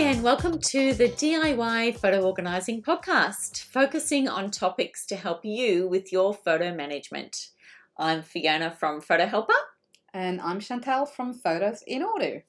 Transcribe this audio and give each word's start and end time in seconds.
and 0.00 0.22
welcome 0.22 0.58
to 0.58 0.94
the 0.94 1.10
DIY 1.10 1.94
Photo 1.98 2.22
Organising 2.22 2.80
Podcast, 2.80 3.64
focusing 3.64 4.28
on 4.28 4.50
topics 4.50 5.04
to 5.04 5.14
help 5.14 5.44
you 5.44 5.86
with 5.86 6.10
your 6.10 6.32
photo 6.32 6.74
management. 6.74 7.48
I'm 7.98 8.22
Fiona 8.22 8.70
from 8.70 9.02
Photo 9.02 9.26
Helper. 9.26 9.52
And 10.14 10.40
I'm 10.40 10.58
Chantal 10.58 11.04
from 11.04 11.34
Photos 11.34 11.84
in 11.86 12.02
Order. 12.02 12.44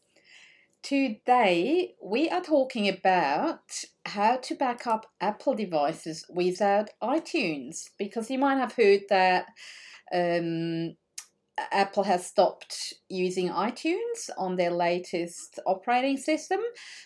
Today, 0.82 1.96
we 2.02 2.30
are 2.30 2.40
talking 2.40 2.88
about 2.88 3.84
how 4.06 4.38
to 4.38 4.56
back 4.56 4.88
up 4.88 5.08
Apple 5.20 5.54
devices 5.54 6.24
without 6.30 6.92
iTunes 7.04 7.90
because 8.00 8.32
you 8.32 8.40
might 8.40 8.60
have 8.60 8.76
heard 8.76 9.02
that 9.10 9.48
um, 10.14 10.96
Apple 11.72 12.04
has 12.04 12.26
stopped 12.26 12.94
using 13.10 13.50
iTunes 13.50 14.30
on 14.38 14.56
their 14.56 14.72
latest 14.72 15.60
operating 15.66 16.18
system. 16.18 16.60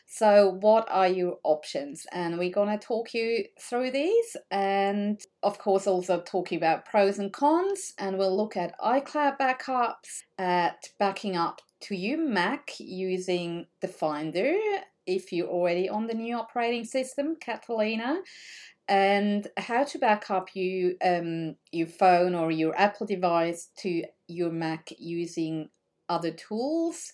So, 0.06 0.58
what 0.60 0.88
are 0.90 1.08
your 1.08 1.38
options? 1.44 2.06
And 2.12 2.38
we're 2.38 2.52
going 2.52 2.78
to 2.78 2.86
talk 2.86 3.14
you 3.14 3.46
through 3.60 3.92
these, 3.92 4.38
and 4.52 5.20
of 5.44 5.58
course, 5.58 5.88
also 5.88 6.22
talking 6.22 6.58
about 6.58 6.86
pros 6.86 7.20
and 7.20 7.32
cons. 7.34 7.94
And 7.98 8.18
we'll 8.18 8.36
look 8.36 8.58
at 8.58 8.80
iCloud 8.80 9.38
backups, 9.38 10.24
at 10.38 10.90
backing 11.00 11.36
up 11.36 11.62
to 11.82 11.96
your 11.96 12.18
Mac 12.18 12.72
using 12.80 13.66
the 13.82 13.88
Finder 13.88 14.56
if 15.06 15.32
you're 15.32 15.48
already 15.48 15.88
on 15.88 16.08
the 16.08 16.14
new 16.14 16.36
operating 16.36 16.84
system, 16.84 17.36
Catalina, 17.40 18.22
and 18.88 19.48
how 19.58 19.84
to 19.84 19.98
back 19.98 20.30
up 20.30 20.56
you 20.56 20.96
um, 21.04 21.56
your 21.72 21.88
phone 21.88 22.36
or 22.36 22.52
your 22.52 22.78
Apple 22.78 23.08
device 23.08 23.70
to 23.80 24.04
your 24.28 24.52
Mac 24.52 24.90
using 24.98 25.70
other 26.08 26.32
tools 26.32 27.12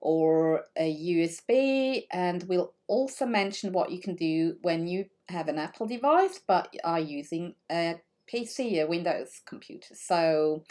or 0.00 0.64
a 0.76 0.94
USB 0.94 2.04
and 2.12 2.42
we'll 2.44 2.74
also 2.88 3.24
mention 3.24 3.72
what 3.72 3.90
you 3.90 4.00
can 4.00 4.14
do 4.14 4.56
when 4.60 4.86
you 4.86 5.06
have 5.28 5.48
an 5.48 5.58
Apple 5.58 5.86
device 5.86 6.40
but 6.46 6.74
are 6.84 7.00
using 7.00 7.54
a 7.72 7.94
PC, 8.32 8.82
a 8.82 8.86
Windows 8.86 9.40
computer. 9.46 9.94
So 9.94 10.64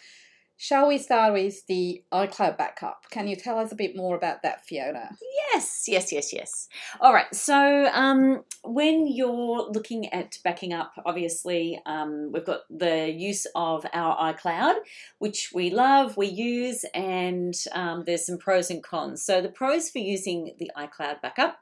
Shall 0.64 0.88
we 0.88 0.98
start 0.98 1.34
with 1.34 1.68
the 1.68 2.04
iCloud 2.14 2.58
backup? 2.58 3.10
Can 3.10 3.28
you 3.28 3.36
tell 3.36 3.60
us 3.60 3.74
a 3.74 3.76
bit 3.76 3.98
more 3.98 4.16
about 4.16 4.44
that, 4.44 4.66
Fiona? 4.66 5.10
Yes, 5.52 5.84
yes, 5.90 6.14
yes, 6.14 6.32
yes. 6.32 6.70
All 7.02 7.14
right. 7.14 7.26
So 7.36 7.90
um, 7.92 8.46
when 8.64 9.06
you're 9.06 9.70
looking 9.70 10.08
at 10.14 10.38
backing 10.42 10.72
up, 10.72 10.94
obviously 11.06 11.82
um, 11.86 12.32
we've 12.32 12.46
got 12.46 12.62
the 12.70 13.12
use 13.12 13.46
of 13.56 13.86
our 13.92 14.34
iCloud, 14.34 14.76
which 15.20 15.52
we 15.54 15.70
love, 15.70 16.16
we 16.16 16.28
use, 16.28 16.86
and 16.94 17.54
um, 17.74 18.06
there's 18.06 18.26
some 18.26 18.38
pros 18.38 18.70
and 18.70 18.82
cons. 18.82 19.22
So 19.22 19.42
the 19.42 19.50
pros 19.50 19.90
for 19.90 20.00
using 20.00 20.56
the 20.60 20.72
iCloud 20.78 21.22
backup 21.22 21.60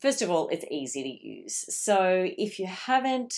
First 0.00 0.22
of 0.22 0.30
all, 0.30 0.48
it's 0.48 0.64
easy 0.70 1.02
to 1.02 1.28
use. 1.28 1.64
So 1.68 2.26
if 2.38 2.58
you 2.58 2.66
haven't 2.66 3.34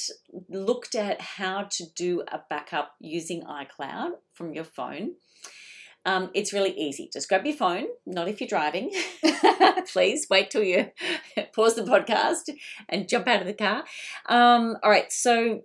looked 0.49 0.95
at 0.95 1.21
how 1.21 1.65
to 1.65 1.85
do 1.97 2.23
a 2.31 2.41
backup 2.49 2.95
using 3.01 3.43
iCloud 3.43 4.13
from 4.33 4.55
your 4.55 4.63
phone, 4.63 5.17
um, 6.05 6.31
it's 6.35 6.53
really 6.53 6.73
easy. 6.79 7.11
Just 7.13 7.29
grab 7.29 7.45
your 7.45 7.57
phone, 7.57 7.87
not 8.07 8.29
if 8.29 8.41
you're 8.41 8.49
driving. 8.49 8.93
Please 9.93 10.29
wait 10.31 10.53
till 10.53 10.63
you 10.63 10.93
pause 11.53 11.75
the 11.75 11.83
podcast 11.83 12.49
and 12.89 13.09
jump 13.09 13.27
out 13.27 13.41
of 13.41 13.47
the 13.49 13.55
car. 13.55 13.85
Um, 14.27 14.77
all 14.85 14.91
right, 14.91 15.13
so 15.13 15.63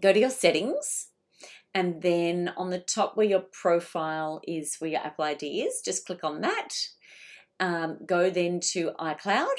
go 0.00 0.12
to 0.12 0.20
your 0.20 0.30
settings. 0.30 1.08
And 1.74 2.02
then 2.02 2.52
on 2.56 2.70
the 2.70 2.78
top 2.78 3.16
where 3.16 3.26
your 3.26 3.44
profile 3.50 4.40
is, 4.46 4.76
where 4.78 4.90
your 4.92 5.00
Apple 5.00 5.24
ID 5.24 5.62
is, 5.62 5.82
just 5.84 6.06
click 6.06 6.22
on 6.22 6.40
that. 6.42 6.68
Um, 7.58 7.98
go 8.06 8.30
then 8.30 8.60
to 8.72 8.92
iCloud 9.00 9.56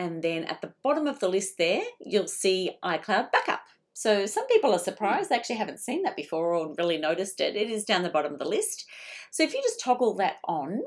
and 0.00 0.22
then 0.22 0.44
at 0.44 0.62
the 0.62 0.72
bottom 0.82 1.06
of 1.06 1.20
the 1.20 1.28
list 1.28 1.58
there, 1.58 1.82
you'll 2.00 2.26
see 2.26 2.70
iCloud 2.82 3.30
Backup. 3.32 3.60
So 3.92 4.24
some 4.24 4.46
people 4.46 4.72
are 4.72 4.78
surprised 4.78 5.28
they 5.28 5.36
actually 5.36 5.56
haven't 5.56 5.78
seen 5.78 6.04
that 6.04 6.16
before 6.16 6.54
or 6.54 6.74
really 6.78 6.96
noticed 6.96 7.38
it. 7.38 7.54
It 7.54 7.68
is 7.68 7.84
down 7.84 8.02
the 8.02 8.08
bottom 8.08 8.32
of 8.32 8.38
the 8.38 8.48
list. 8.48 8.86
So 9.30 9.42
if 9.42 9.52
you 9.52 9.60
just 9.60 9.78
toggle 9.78 10.14
that 10.14 10.36
on, 10.44 10.80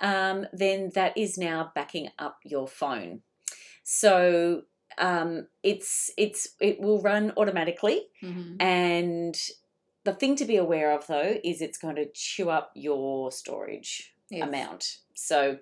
um, 0.00 0.46
then 0.52 0.90
that 0.96 1.16
is 1.16 1.38
now 1.38 1.70
backing 1.76 2.08
up 2.18 2.38
your 2.42 2.66
phone. 2.66 3.20
So 3.84 4.62
um, 4.98 5.46
it's 5.62 6.10
it's 6.18 6.48
it 6.58 6.80
will 6.80 7.00
run 7.00 7.32
automatically, 7.36 8.08
mm-hmm. 8.20 8.60
and 8.60 9.38
the 10.02 10.12
thing 10.12 10.34
to 10.36 10.44
be 10.44 10.56
aware 10.56 10.90
of 10.90 11.06
though 11.06 11.38
is 11.44 11.62
it's 11.62 11.78
going 11.78 11.96
to 11.96 12.10
chew 12.12 12.50
up 12.50 12.72
your 12.74 13.30
storage 13.30 14.12
yes. 14.28 14.48
amount. 14.48 14.96
So 15.14 15.58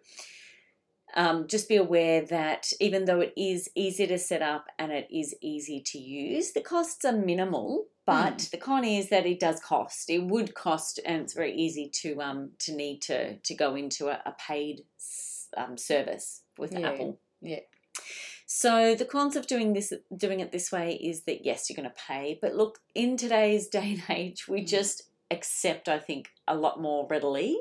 um, 1.15 1.47
just 1.49 1.69
be 1.69 1.77
aware 1.77 2.25
that 2.27 2.71
even 2.81 3.05
though 3.05 3.21
it 3.21 3.33
is 3.37 3.71
easy 3.75 4.07
to 4.07 4.19
set 4.19 4.43
up 4.43 4.67
and 4.79 4.93
it 4.93 5.09
is 5.11 5.35
easy 5.41 5.81
to 5.87 5.99
use, 5.99 6.53
the 6.53 6.61
costs 6.61 7.05
are 7.05 7.13
minimal. 7.13 7.87
But 8.07 8.39
mm. 8.39 8.51
the 8.51 8.57
con 8.57 8.85
is 8.85 9.11
that 9.11 9.27
it 9.27 9.39
does 9.39 9.61
cost. 9.61 10.09
It 10.09 10.25
would 10.25 10.55
cost, 10.55 10.99
and 11.05 11.23
it's 11.23 11.35
very 11.35 11.55
easy 11.55 11.91
to 12.03 12.23
um 12.23 12.53
to 12.61 12.75
need 12.75 13.03
to 13.03 13.37
to 13.37 13.55
go 13.55 13.75
into 13.75 14.09
a, 14.09 14.21
a 14.25 14.35
paid 14.39 14.83
um, 15.57 15.77
service 15.77 16.43
with 16.57 16.73
yeah. 16.73 16.89
Apple. 16.89 17.21
Yeah. 17.43 17.61
So 18.47 18.95
the 18.95 19.05
cons 19.05 19.37
of 19.37 19.47
doing 19.47 19.75
this, 19.75 19.93
doing 20.17 20.41
it 20.41 20.53
this 20.53 20.73
way, 20.73 20.95
is 20.95 21.25
that 21.25 21.45
yes, 21.45 21.69
you're 21.69 21.77
going 21.77 21.89
to 21.89 22.03
pay. 22.07 22.39
But 22.41 22.55
look, 22.55 22.79
in 22.95 23.19
today's 23.19 23.69
day 23.79 23.93
and 23.93 24.17
age, 24.17 24.49
we 24.49 24.63
mm. 24.63 24.67
just 24.67 25.03
accept, 25.31 25.89
I 25.89 25.99
think, 25.99 26.31
a 26.47 26.57
lot 26.57 26.81
more 26.81 27.07
readily 27.11 27.59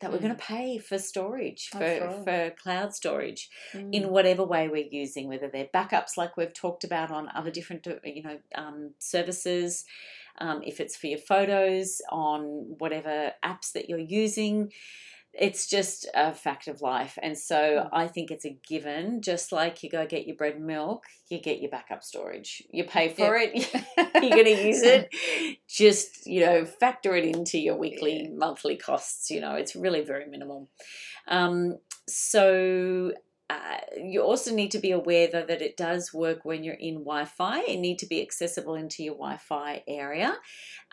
that 0.00 0.12
we're 0.12 0.18
going 0.18 0.34
to 0.34 0.42
mm. 0.42 0.46
pay 0.46 0.78
for 0.78 0.98
storage, 0.98 1.68
for, 1.70 1.78
right. 1.78 2.24
for 2.24 2.54
cloud 2.62 2.94
storage 2.94 3.50
mm. 3.72 3.92
in 3.92 4.10
whatever 4.10 4.44
way 4.44 4.68
we're 4.68 4.88
using, 4.90 5.28
whether 5.28 5.48
they're 5.48 5.68
backups 5.74 6.16
like 6.16 6.36
we've 6.36 6.54
talked 6.54 6.84
about 6.84 7.10
on 7.10 7.28
other 7.34 7.50
different 7.50 7.86
uh, 7.86 7.94
you 8.04 8.22
know 8.22 8.38
um, 8.54 8.92
services, 8.98 9.84
um, 10.38 10.62
if 10.64 10.80
it's 10.80 10.96
for 10.96 11.08
your 11.08 11.18
photos 11.18 12.00
on 12.10 12.76
whatever 12.78 13.32
apps 13.44 13.72
that 13.72 13.88
you're 13.88 13.98
using 13.98 14.72
it's 15.32 15.68
just 15.68 16.06
a 16.14 16.32
fact 16.32 16.68
of 16.68 16.80
life. 16.80 17.18
And 17.22 17.38
so 17.38 17.82
hmm. 17.82 17.94
I 17.94 18.06
think 18.08 18.30
it's 18.30 18.44
a 18.44 18.56
given. 18.66 19.22
Just 19.22 19.52
like 19.52 19.82
you 19.82 19.90
go 19.90 20.06
get 20.06 20.26
your 20.26 20.36
bread 20.36 20.54
and 20.54 20.66
milk, 20.66 21.04
you 21.28 21.40
get 21.40 21.60
your 21.60 21.70
backup 21.70 22.02
storage. 22.02 22.62
You 22.70 22.84
pay 22.84 23.08
for 23.08 23.36
yep. 23.36 23.52
it, 23.54 23.84
you're 24.14 24.30
going 24.30 24.44
to 24.44 24.66
use 24.66 24.82
it. 24.82 25.14
Just, 25.68 26.26
you 26.26 26.44
know, 26.44 26.64
factor 26.64 27.14
it 27.14 27.24
into 27.24 27.58
your 27.58 27.76
weekly, 27.76 28.22
yeah. 28.24 28.36
monthly 28.36 28.76
costs. 28.76 29.30
You 29.30 29.40
know, 29.40 29.54
it's 29.54 29.76
really 29.76 30.02
very 30.02 30.26
minimal. 30.26 30.68
Um, 31.28 31.78
so 32.08 33.12
uh, 33.50 33.78
you 33.96 34.22
also 34.22 34.54
need 34.54 34.70
to 34.72 34.78
be 34.78 34.90
aware 34.90 35.28
though 35.30 35.44
that 35.44 35.62
it 35.62 35.76
does 35.76 36.12
work 36.12 36.44
when 36.44 36.62
you're 36.62 36.74
in 36.74 36.96
Wi-Fi. 36.96 37.60
It 37.60 37.78
need 37.78 37.98
to 38.00 38.06
be 38.06 38.20
accessible 38.20 38.74
into 38.74 39.02
your 39.02 39.14
Wi-Fi 39.14 39.82
area, 39.88 40.36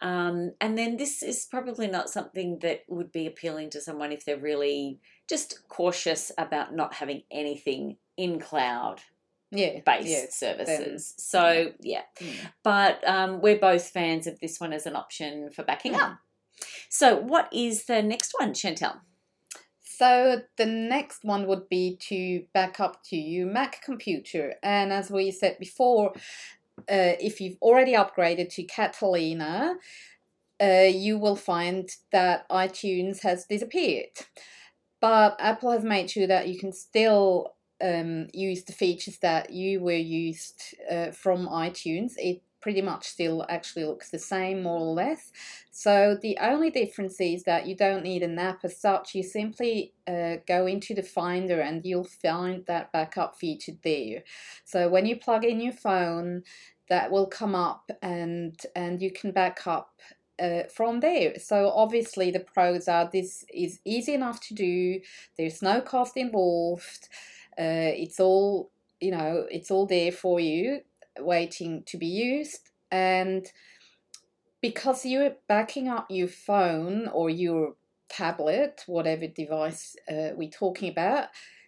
um, 0.02 0.54
and 0.62 0.78
then 0.78 0.98
this 0.98 1.22
is 1.22 1.46
probably 1.50 1.88
not 1.88 2.10
something 2.10 2.60
that 2.60 2.82
would 2.88 3.12
be 3.12 3.28
appealing 3.28 3.72
to 3.72 3.82
someone 3.82 4.12
if 4.12 4.26
they're 4.26 4.38
really 4.38 5.00
just 5.30 5.68
cautious 5.68 6.32
about 6.38 6.74
not 6.74 6.96
having 6.96 7.24
anything 7.32 7.98
in 8.18 8.40
cloud 8.40 9.02
yeah, 9.52 9.80
based 9.86 10.08
yeah, 10.08 10.26
services. 10.30 11.14
Then, 11.18 11.26
so 11.26 11.72
yeah, 11.82 12.02
yeah. 12.20 12.28
Mm. 12.28 12.36
but 12.64 13.08
um, 13.08 13.42
we're 13.42 13.60
both 13.60 13.90
fans 13.90 14.28
of 14.28 14.40
this 14.40 14.60
one 14.60 14.74
as 14.74 14.86
an 14.86 14.96
option 14.96 15.50
for 15.52 15.64
backing 15.64 15.94
mm. 15.94 16.02
up. 16.02 16.18
So 16.90 17.18
what 17.18 17.50
is 17.52 17.86
the 17.86 18.02
next 18.02 18.34
one, 18.38 18.54
Chantal? 18.54 19.02
So 19.98 20.42
the 20.58 20.66
next 20.66 21.24
one 21.24 21.48
would 21.48 21.70
be 21.70 21.98
to 22.10 22.44
back 22.54 22.80
up 22.80 23.04
to 23.06 23.16
your 23.16 23.48
Mac 23.48 23.82
computer. 23.82 24.56
And 24.62 24.92
as 24.92 25.10
we 25.10 25.32
said 25.32 25.58
before, 25.60 26.14
uh, 26.80 27.16
if 27.20 27.40
you've 27.40 27.58
already 27.62 27.94
upgraded 27.94 28.50
to 28.56 28.64
Catalina, 28.64 29.76
uh, 30.62 30.90
you 30.92 31.18
will 31.18 31.36
find 31.36 31.90
that 32.12 32.50
iTunes 32.50 33.22
has 33.22 33.46
disappeared. 33.46 34.10
But 35.00 35.38
Apple 35.40 35.72
has 35.72 35.84
made 35.84 36.10
sure 36.10 36.28
that 36.28 36.48
you 36.50 36.60
can 36.60 36.74
still 36.74 37.56
um, 37.82 38.28
use 38.34 38.64
the 38.64 38.74
features 38.74 39.18
that 39.20 39.52
you 39.52 39.82
were 39.82 39.94
used 39.94 40.76
uh, 40.90 41.12
from 41.12 41.48
iTunes. 41.48 42.14
It 42.18 42.42
pretty 42.66 42.82
much 42.82 43.08
still 43.08 43.46
actually 43.48 43.86
looks 43.86 44.10
the 44.10 44.18
same, 44.18 44.64
more 44.64 44.80
or 44.80 44.96
less. 44.96 45.32
So 45.70 46.18
the 46.20 46.36
only 46.42 46.72
difference 46.72 47.22
is 47.22 47.44
that 47.44 47.68
you 47.68 47.76
don't 47.76 48.02
need 48.02 48.24
an 48.24 48.40
app 48.40 48.62
as 48.66 48.82
such. 48.82 49.14
You 49.14 49.22
simply 49.22 49.94
uh, 50.08 50.38
go 50.48 50.66
into 50.66 50.96
the 50.96 51.04
Finder 51.04 51.62
and 51.62 51.86
you'll 51.86 52.10
find 52.24 52.66
that 52.66 52.92
backup 52.92 53.38
feature 53.38 53.74
there. 53.84 54.24
So 54.64 54.90
when 54.90 55.06
you 55.06 55.16
plug 55.16 55.46
in 55.46 55.60
your 55.62 55.74
phone, 55.74 56.42
that 56.90 57.12
will 57.12 57.28
come 57.28 57.54
up 57.54 57.92
and 58.02 58.60
and 58.76 59.00
you 59.00 59.12
can 59.12 59.32
back 59.32 59.68
up 59.68 60.00
uh, 60.42 60.64
from 60.74 61.02
there. 61.02 61.38
So 61.38 61.70
obviously 61.70 62.32
the 62.32 62.40
pros 62.40 62.88
are 62.88 63.08
this 63.14 63.46
is 63.54 63.80
easy 63.86 64.16
enough 64.16 64.40
to 64.48 64.56
do. 64.56 65.02
There's 65.38 65.62
no 65.62 65.82
cost 65.82 66.18
involved. 66.18 67.10
Uh, 67.60 67.94
it's 67.94 68.20
all 68.20 68.72
you 69.00 69.12
know. 69.12 69.46
It's 69.52 69.70
all 69.70 69.86
there 69.86 70.12
for 70.12 70.40
you 70.40 70.82
waiting 71.20 71.84
to 71.86 71.98
be 71.98 72.08
used 72.08 72.70
and 72.92 73.52
because 74.62 75.06
you're 75.06 75.36
backing 75.48 75.88
up 75.88 76.08
your 76.10 76.28
phone 76.28 77.08
or 77.08 77.30
your 77.30 77.76
tablet 78.10 78.84
whatever 78.88 79.28
device 79.28 79.96
uh, 80.10 80.30
we're 80.36 80.50
talking 80.50 80.90
about 80.90 81.28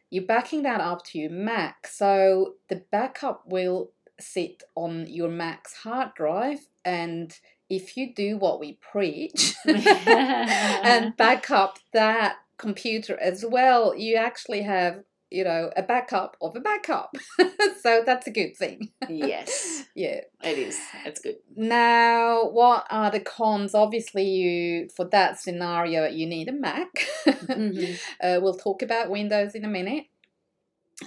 you're 0.09 0.25
backing 0.25 0.63
that 0.63 0.81
up 0.81 1.03
to 1.05 1.19
your 1.19 1.29
Mac. 1.29 1.87
So 1.87 2.55
the 2.69 2.83
backup 2.91 3.43
will 3.45 3.91
sit 4.19 4.63
on 4.75 5.05
your 5.07 5.29
Mac's 5.29 5.73
hard 5.73 6.13
drive. 6.15 6.59
And 6.85 7.35
if 7.69 7.97
you 7.97 8.13
do 8.13 8.37
what 8.37 8.59
we 8.59 8.73
preach 8.73 9.53
and 9.65 11.15
back 11.17 11.51
up 11.51 11.79
that 11.93 12.37
computer 12.57 13.19
as 13.19 13.43
well, 13.47 13.95
you 13.95 14.15
actually 14.15 14.61
have 14.61 15.03
you 15.31 15.43
know, 15.43 15.71
a 15.75 15.83
backup 15.83 16.37
of 16.41 16.55
a 16.55 16.59
backup. 16.59 17.15
so 17.81 18.01
that's 18.05 18.27
a 18.27 18.31
good 18.31 18.55
thing. 18.57 18.89
yes. 19.09 19.83
Yeah. 19.95 20.21
It 20.43 20.59
is. 20.59 20.79
It's 21.05 21.19
good. 21.19 21.37
Now, 21.55 22.45
what 22.49 22.85
are 22.91 23.09
the 23.09 23.19
cons? 23.19 23.73
Obviously, 23.73 24.25
you 24.29 24.89
for 24.95 25.05
that 25.05 25.39
scenario, 25.39 26.07
you 26.07 26.27
need 26.27 26.47
a 26.49 26.53
Mac. 26.53 27.07
Mhm. 27.25 27.97
uh, 28.23 28.39
we'll 28.41 28.53
talk 28.57 28.81
about 28.83 29.09
Windows 29.09 29.55
in 29.55 29.65
a 29.65 29.67
minute. 29.67 30.05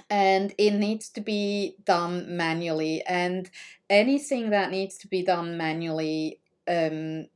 And 0.09 0.53
it 0.57 0.71
needs 0.71 1.09
to 1.09 1.21
be 1.21 1.75
done 1.85 2.37
manually. 2.37 3.03
And 3.05 3.49
anything 3.89 4.49
that 4.51 4.71
needs 4.71 4.97
to 4.99 5.07
be 5.07 5.21
done 5.23 5.57
manually 5.57 6.39
um, 6.67 7.27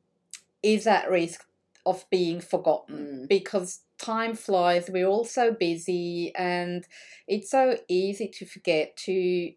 is 0.63 0.87
at 0.87 1.09
risk 1.09 1.45
of 1.85 2.05
being 2.09 2.39
forgotten 2.41 2.95
Mm. 3.23 3.27
because 3.29 3.81
time 3.97 4.35
flies. 4.35 4.89
We're 4.89 5.07
all 5.07 5.25
so 5.25 5.51
busy, 5.51 6.33
and 6.35 6.85
it's 7.27 7.49
so 7.49 7.77
easy 7.87 8.27
to 8.27 8.45
forget 8.45 8.95
to 8.97 9.51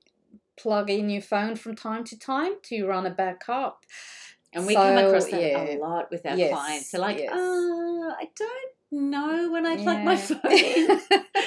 plug 0.59 0.91
in 0.91 1.09
your 1.09 1.23
phone 1.23 1.57
from 1.57 1.77
time 1.77 2.05
to 2.05 2.19
time 2.19 2.55
to 2.65 2.85
run 2.87 3.07
a 3.07 3.11
backup. 3.11 3.85
And 4.53 4.67
we 4.67 4.75
come 4.75 4.97
across 4.97 5.27
that 5.27 5.41
yeah. 5.41 5.77
a 5.77 5.79
lot 5.79 6.11
with 6.11 6.25
our 6.27 6.37
Yes, 6.37 6.53
clients. 6.53 6.91
They're 6.91 7.01
like, 7.01 7.19
yes. 7.19 7.31
uh, 7.33 7.37
I 7.37 8.29
don't 8.35 8.73
know 8.91 9.51
when 9.53 9.67
I 9.67 9.77
plug 9.77 10.03
my 10.03 10.17
phone 10.17 10.41
in. 10.51 11.01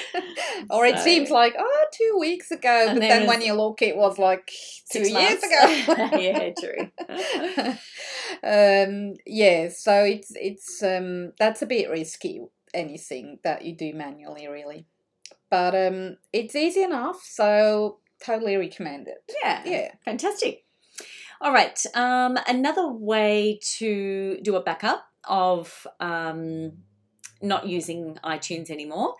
or 0.70 0.86
it 0.86 0.98
seems 1.00 1.28
like 1.28 1.54
oh 1.58 1.84
two 1.92 2.16
weeks 2.20 2.52
ago, 2.52 2.86
And 2.88 3.00
but 3.00 3.00
then 3.00 3.20
then 3.20 3.28
when 3.28 3.42
you 3.42 3.54
look, 3.54 3.82
it 3.82 3.96
was 3.96 4.18
like 4.18 4.52
two 4.90 5.00
years 5.00 5.12
months. 5.12 5.44
ago. 5.44 6.18
yeah, 6.18 6.50
true. 6.58 7.68
um, 8.44 9.14
yeah, 9.26 9.68
so 9.68 10.04
it's 10.04 10.32
it's 10.36 10.82
um, 10.82 11.32
that's 11.38 11.62
a 11.62 11.66
bit 11.66 11.90
risky. 11.90 12.40
Anything 12.74 13.38
that 13.44 13.64
you 13.64 13.74
do 13.76 13.92
manually, 13.92 14.46
really, 14.48 14.86
but 15.50 15.74
um, 15.74 16.16
it's 16.32 16.54
easy 16.56 16.82
enough. 16.82 17.22
So 17.22 17.98
totally 18.24 18.56
recommend 18.56 19.08
it. 19.08 19.18
Yeah. 19.42 19.62
Yeah. 19.64 19.88
Fantastic. 20.04 20.64
All 21.40 21.52
right. 21.52 21.78
Um, 21.94 22.38
another 22.46 22.88
way 22.88 23.58
to 23.78 24.38
do 24.42 24.56
a 24.56 24.62
backup 24.62 25.04
of 25.24 25.86
um, 26.00 26.72
not 27.42 27.66
using 27.66 28.18
iTunes 28.24 28.70
anymore 28.70 29.16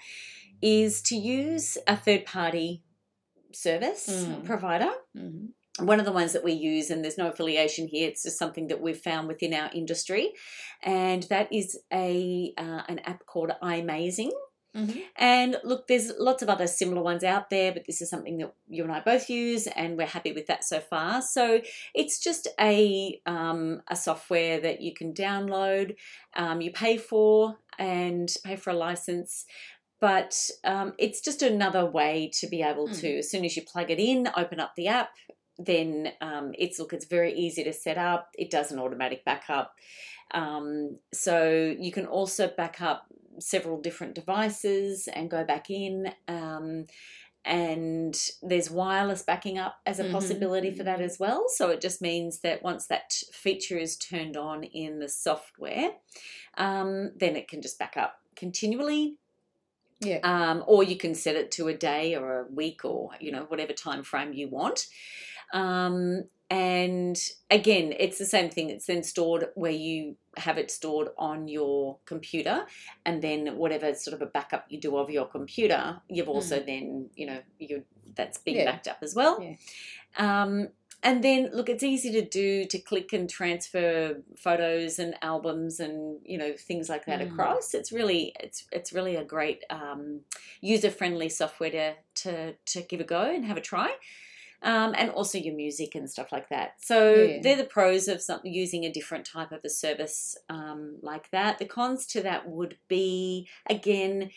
is 0.63 1.03
to 1.03 1.17
use 1.17 1.77
a 1.87 1.97
third 1.97 2.25
party 2.25 2.83
service 3.53 4.09
Mm. 4.09 4.45
provider. 4.45 4.93
Mhm. 5.17 5.49
One 5.79 5.99
of 5.99 6.05
the 6.05 6.13
ones 6.13 6.33
that 6.35 6.45
we 6.45 6.53
use, 6.53 6.91
and 6.91 7.03
there's 7.03 7.17
no 7.19 7.29
affiliation 7.29 7.89
here, 7.89 8.09
it's 8.09 8.25
just 8.25 8.39
something 8.39 8.69
that 8.69 8.83
we've 8.83 8.99
found 8.99 9.27
within 9.27 9.55
our 9.55 9.71
industry, 9.73 10.33
and 10.83 11.23
that 11.25 11.51
is 11.53 11.79
a 11.93 12.53
uh, 12.59 12.83
an 12.89 12.99
app 13.01 13.25
called 13.27 13.53
iMazing. 13.63 14.33
Mhm. 14.77 15.03
And 15.17 15.57
look, 15.65 15.87
there's 15.87 16.13
lots 16.19 16.43
of 16.43 16.49
other 16.49 16.67
similar 16.67 17.03
ones 17.03 17.25
out 17.25 17.51
there, 17.51 17.73
but 17.73 17.85
this 17.87 18.01
is 18.01 18.09
something 18.09 18.39
that 18.39 18.55
you 18.69 18.83
and 18.83 18.93
I 18.93 19.01
both 19.01 19.29
use, 19.29 19.67
and 19.67 19.97
we're 19.99 20.07
happy 20.07 20.33
with 20.33 20.47
that 20.47 20.65
so 20.65 20.81
far. 20.81 21.21
So 21.21 21.61
it's 21.95 22.19
just 22.19 22.49
a 22.59 23.21
um, 23.27 23.83
a 23.89 23.97
software 23.97 24.61
that 24.61 24.81
you 24.81 24.95
can 24.95 25.13
download, 25.13 25.97
um, 26.37 26.61
you 26.61 26.71
pay 26.73 26.97
for, 26.97 27.59
and 27.79 28.35
pay 28.45 28.57
for 28.57 28.71
a 28.71 28.75
license. 28.75 29.47
But 30.01 30.51
um, 30.65 30.95
it's 30.99 31.21
just 31.21 31.43
another 31.43 31.87
way 31.87 32.31
to 32.41 32.49
be 32.49 32.61
able 32.61 32.89
to, 32.89 33.19
as 33.19 33.31
soon 33.31 33.45
as 33.45 33.57
you 33.57 33.63
plug 33.63 33.89
it 33.89 34.01
in, 34.01 34.29
open 34.37 34.59
up 34.59 34.73
the 34.75 34.89
app, 34.89 35.11
then 35.59 36.13
um, 36.21 36.55
it's 36.59 36.79
look, 36.79 36.93
it's 36.93 37.05
very 37.07 37.35
easy 37.35 37.65
to 37.65 37.73
set 37.73 37.99
up. 37.99 38.31
It 38.39 38.51
does 38.51 38.73
an 38.73 38.79
automatic 38.79 39.25
backup. 39.25 39.75
Um, 40.33 40.99
so 41.13 41.75
you 41.79 41.93
can 41.93 42.07
also 42.07 42.49
back 42.49 42.81
up 42.81 43.07
several 43.39 43.81
different 43.81 44.15
devices 44.15 45.09
and 45.09 45.31
go 45.31 45.45
back 45.45 45.71
in. 45.71 46.13
Um, 46.29 46.87
and 47.45 48.17
there's 48.43 48.71
wireless 48.71 49.23
backing 49.23 49.59
up 49.59 49.81
as 49.87 49.99
a 49.99 50.05
Mhm, 50.05 50.05
possibility 50.05 50.71
for 50.71 50.85
that 50.85 51.01
as 51.01 51.19
well. 51.19 51.47
So 51.49 51.71
it 51.71 51.81
just 51.81 52.01
means 52.01 52.41
that 52.41 52.63
once 52.63 52.87
that 52.87 53.13
feature 53.33 53.79
is 53.79 53.97
turned 53.97 54.37
on 54.37 54.65
in 54.65 55.01
the 55.01 55.09
software, 55.09 55.97
um, 56.57 57.13
then 57.17 57.37
it 57.37 57.49
can 57.49 57.63
just 57.63 57.79
back 57.79 57.97
up 57.97 58.21
continually 58.37 59.19
Yeah. 60.01 60.23
um, 60.23 60.63
or 60.67 60.83
you 60.83 60.97
can 60.97 61.15
set 61.15 61.37
it 61.37 61.51
to 61.53 61.69
a 61.69 61.77
day 61.77 62.15
or 62.15 62.41
a 62.41 62.47
week 62.53 62.85
or 62.85 63.11
you 63.21 63.33
know 63.33 63.45
whatever 63.45 63.73
time 63.73 64.03
frame 64.03 64.33
you 64.33 64.49
want 64.49 64.87
um, 65.53 66.25
and 66.51 67.17
again 67.51 67.95
it's 67.99 68.19
the 68.19 68.27
same 68.27 68.51
thing 68.51 68.69
it's 68.69 68.87
then 68.87 69.03
stored 69.03 69.47
where 69.55 69.73
you 69.73 70.17
have 70.37 70.59
it 70.59 70.71
stored 70.71 71.09
on 71.17 71.49
your 71.49 71.99
computer 72.05 72.67
and 73.07 73.23
then 73.23 73.57
whatever 73.57 73.95
sort 73.95 74.15
of 74.15 74.21
a 74.21 74.27
backup 74.27 74.67
you 74.69 74.79
do 74.81 74.97
of 74.99 75.09
your 75.09 75.25
computer 75.27 76.01
you've 76.09 76.29
also 76.29 76.61
then 76.61 77.09
you 77.15 77.27
know 77.27 77.39
you 77.59 77.85
that's 78.15 78.39
being 78.39 78.59
Yeah. 78.59 78.71
backed 78.73 78.89
up 78.89 78.99
as 79.03 79.15
well 79.15 79.39
Yeah. 79.43 79.55
um, 80.19 80.69
and 81.03 81.25
then 81.25 81.51
look 81.55 81.69
it's 81.71 81.83
easy 81.83 82.13
to 82.13 82.23
do 82.23 82.65
to 82.67 82.79
click 82.79 83.13
and 83.15 83.29
transfer 83.31 84.23
photos 84.37 84.99
and 84.99 85.15
albums 85.23 85.81
and 85.81 86.19
you 86.25 86.37
know 86.39 86.53
things 86.57 86.89
like 86.89 87.07
that 87.07 87.21
Mm. 87.21 87.33
across 87.33 87.73
it's 87.75 87.93
really 87.93 88.35
it's 88.41 88.67
it's 88.73 88.93
really 88.93 89.17
a 89.17 89.25
great 89.25 89.65
um, 89.71 90.21
user 90.61 90.91
friendly 90.91 91.29
software 91.31 91.71
to, 91.71 91.95
to 92.15 92.55
to 92.67 92.83
give 92.83 93.01
a 93.01 93.05
go 93.05 93.23
and 93.23 93.47
have 93.47 93.57
a 93.57 93.61
try 93.63 93.95
um, 94.63 94.95
and 94.97 95.11
also 95.11 95.39
your 95.39 95.55
music 95.55 95.95
and 95.95 96.09
stuff 96.11 96.31
like 96.33 96.49
that 96.49 96.75
so 96.81 97.13
Yeah. 97.15 97.41
they're 97.43 97.57
the 97.57 97.65
pros 97.65 98.09
of 98.09 98.21
something 98.23 98.53
using 98.53 98.85
a 98.85 98.93
different 98.93 99.25
type 99.25 99.53
of 99.53 99.61
a 99.65 99.69
service 99.71 100.37
um, 100.49 100.97
like 101.03 101.31
that 101.31 101.59
the 101.59 101.65
cons 101.67 102.07
to 102.07 102.23
that 102.23 102.49
would 102.49 102.77
be 102.89 103.49
again 103.69 104.31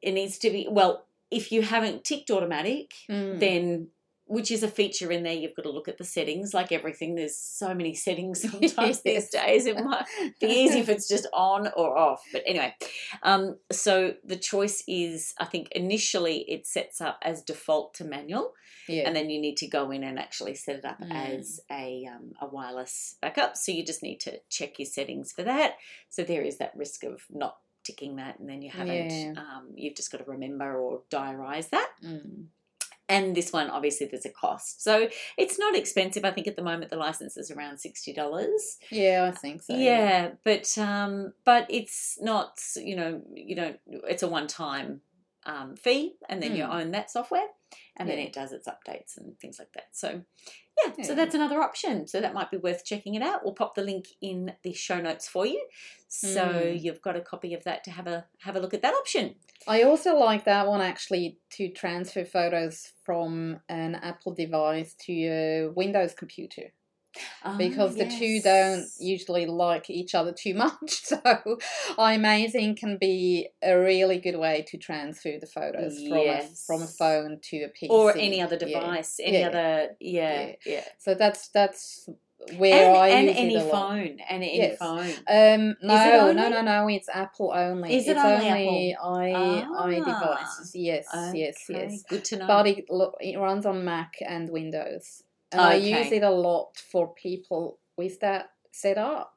it 0.00 0.12
needs 0.12 0.38
to 0.38 0.50
be 0.50 0.66
well 0.70 1.04
if 1.30 1.50
you 1.52 1.62
haven't 1.62 2.04
ticked 2.04 2.30
automatic 2.30 2.92
Mm. 3.08 3.40
then 3.40 3.88
which 4.32 4.50
is 4.50 4.62
a 4.62 4.68
feature 4.68 5.10
in 5.12 5.22
there 5.22 5.32
you've 5.34 5.54
got 5.54 5.62
to 5.62 5.70
look 5.70 5.88
at 5.88 5.98
the 5.98 6.04
settings 6.04 6.54
like 6.54 6.72
everything 6.72 7.14
there's 7.14 7.36
so 7.36 7.74
many 7.74 7.94
settings 8.06 8.40
sometimes 8.50 9.02
these 9.02 9.28
days 9.28 9.66
it 9.66 9.76
might 9.84 10.04
be 10.40 10.46
easy 10.46 10.78
if 10.80 10.88
it's 10.88 11.06
just 11.08 11.26
on 11.34 11.68
or 11.76 11.96
off 11.98 12.22
but 12.32 12.42
anyway 12.46 12.74
um, 13.22 13.56
so 13.70 14.14
the 14.24 14.36
choice 14.36 14.82
is 14.88 15.34
i 15.38 15.44
think 15.44 15.68
initially 15.72 16.38
it 16.54 16.66
sets 16.66 17.00
up 17.00 17.18
as 17.22 17.42
default 17.42 17.92
to 17.94 18.04
manual 18.04 18.52
yeah. 18.88 19.02
and 19.06 19.14
then 19.14 19.28
you 19.30 19.40
need 19.40 19.56
to 19.58 19.68
go 19.68 19.90
in 19.90 20.02
and 20.02 20.18
actually 20.18 20.54
set 20.54 20.76
it 20.76 20.84
up 20.84 20.98
Mm. 21.02 21.38
as 21.38 21.60
a, 21.70 22.06
um, 22.14 22.32
a 22.40 22.46
wireless 22.46 23.16
backup 23.20 23.56
so 23.56 23.70
you 23.72 23.84
just 23.84 24.02
need 24.02 24.18
to 24.20 24.32
check 24.48 24.78
your 24.78 24.86
settings 24.86 25.32
for 25.32 25.42
that 25.42 25.74
so 26.08 26.22
there 26.22 26.42
is 26.42 26.56
that 26.58 26.72
risk 26.76 27.04
of 27.04 27.22
not 27.30 27.56
ticking 27.84 28.16
that 28.16 28.38
and 28.38 28.48
then 28.48 28.62
you 28.62 28.70
haven't 28.70 29.10
Yeah. 29.10 29.32
um, 29.36 29.64
you've 29.74 29.96
just 29.96 30.10
got 30.12 30.18
to 30.24 30.30
remember 30.30 30.78
or 30.80 31.02
diarize 31.10 31.68
that 31.70 31.90
Mm. 32.04 32.46
And 33.14 33.34
this 33.36 33.52
one 33.52 33.68
obviously 33.76 34.06
there's 34.06 34.24
a 34.24 34.30
cost. 34.44 34.82
So 34.82 35.08
it's 35.42 35.58
not 35.58 35.74
expensive. 35.76 36.24
I 36.24 36.30
think 36.34 36.46
at 36.46 36.56
the 36.56 36.62
moment 36.70 36.90
the 36.90 36.96
license 37.06 37.36
is 37.36 37.50
around 37.50 37.76
$60 37.76 38.56
Yeah, 38.90 39.30
I 39.30 39.36
think 39.42 39.62
so. 39.62 39.74
yeah. 39.74 40.30
But 40.48 40.66
um 40.78 41.32
but 41.44 41.66
it's 41.78 42.18
not 42.20 42.52
you 42.76 42.96
know 42.96 43.10
you 43.34 43.54
don't 43.60 43.78
it's 44.12 44.22
a 44.22 44.28
one 44.38 44.46
time 44.46 44.88
um, 45.44 45.76
fee 45.76 46.14
and 46.28 46.42
then 46.42 46.54
you 46.56 46.64
Mm. 46.64 46.74
own 46.80 46.90
that 46.92 47.10
software 47.10 47.46
and 47.96 48.08
then 48.08 48.18
it 48.18 48.32
does 48.32 48.52
its 48.52 48.68
updates 48.68 49.16
and 49.16 49.38
things 49.40 49.58
like 49.58 49.72
that. 49.72 49.88
So 49.92 50.22
yeah, 50.84 50.92
so 51.04 51.14
that's 51.14 51.34
another 51.34 51.60
option. 51.60 52.06
So 52.06 52.20
that 52.20 52.32
might 52.34 52.50
be 52.50 52.56
worth 52.56 52.84
checking 52.84 53.14
it 53.14 53.22
out. 53.22 53.44
We'll 53.44 53.54
pop 53.54 53.74
the 53.74 53.82
link 53.82 54.06
in 54.20 54.52
the 54.62 54.72
show 54.72 55.00
notes 55.00 55.28
for 55.28 55.46
you. 55.46 55.66
So 56.08 56.40
Mm. 56.44 56.82
you've 56.82 57.02
got 57.02 57.16
a 57.16 57.20
copy 57.20 57.54
of 57.54 57.64
that 57.64 57.84
to 57.84 57.90
have 57.90 58.06
a 58.06 58.26
have 58.40 58.56
a 58.56 58.60
look 58.60 58.74
at 58.74 58.82
that 58.82 58.94
option. 58.94 59.34
I 59.66 59.82
also 59.82 60.16
like 60.16 60.44
that 60.44 60.66
one 60.66 60.80
actually 60.80 61.38
to 61.50 61.68
transfer 61.70 62.24
photos 62.24 62.92
from 63.04 63.60
an 63.68 63.94
Apple 63.96 64.34
device 64.34 64.94
to 65.06 65.12
a 65.12 65.68
Windows 65.68 66.14
computer 66.14 66.72
because 67.58 67.96
the 67.96 68.06
two 68.08 68.40
don't 68.40 68.86
usually 68.98 69.46
like 69.46 69.90
each 69.90 70.14
other 70.14 70.32
too 70.32 70.54
much. 70.64 71.02
So 71.04 71.20
iMazing 71.98 72.76
can 72.76 72.98
be 72.98 73.48
a 73.62 73.74
really 73.78 74.18
good 74.18 74.36
way 74.38 74.64
to 74.68 74.78
transfer 74.78 75.38
the 75.40 75.46
photos 75.46 75.98
Yes. 76.00 76.66
from 76.66 76.80
a 76.80 76.80
from 76.80 76.82
a 76.82 76.86
phone 76.86 77.38
to 77.42 77.56
a 77.64 77.68
PC 77.68 77.90
or 77.90 78.16
any 78.16 78.40
other 78.40 78.56
Yeah. 78.60 78.66
device 78.80 79.20
any 79.22 79.38
Yeah. 79.40 79.48
other 79.48 79.88
yeah 80.00 80.52
yeah, 80.64 80.84
So 80.98 81.14
that's 81.14 81.48
that's 81.48 82.08
where 82.56 82.90
I 82.96 83.08
and, 83.08 83.28
and 83.28 83.28
use 83.28 83.38
any 83.38 83.54
it 83.56 83.62
a 83.62 83.64
lot. 83.64 83.88
phone 83.88 84.18
and 84.28 84.42
any 84.42 84.58
Yes. 84.58 84.78
phone 84.78 85.10
Um, 85.28 85.76
no, 85.82 85.94
no, 86.04 86.28
only? 86.28 86.50
no, 86.50 86.60
no. 86.62 86.88
It's 86.88 87.08
Apple 87.08 87.52
only. 87.54 87.94
Is 87.94 88.08
it 88.08 88.16
it's 88.16 88.24
only 88.24 88.96
i 89.00 89.64
Ah. 89.70 89.84
i 89.86 89.94
devices. 90.00 90.72
Yes, 90.74 91.06
yes, 91.34 91.64
Okay, 91.70 91.78
yes. 91.90 92.02
good 92.08 92.24
to 92.24 92.36
know 92.38 92.46
But 92.46 92.66
it 92.66 92.84
it 93.20 93.38
runs 93.38 93.64
on 93.66 93.84
Mac 93.84 94.14
and 94.26 94.50
Windows, 94.50 95.22
and 95.52 95.60
I 95.60 95.74
use 95.74 96.12
it 96.12 96.22
a 96.22 96.30
lot 96.30 96.76
for 96.76 97.14
people 97.14 97.78
with 97.96 98.20
that 98.20 98.50
set 98.72 98.98
up. 98.98 99.34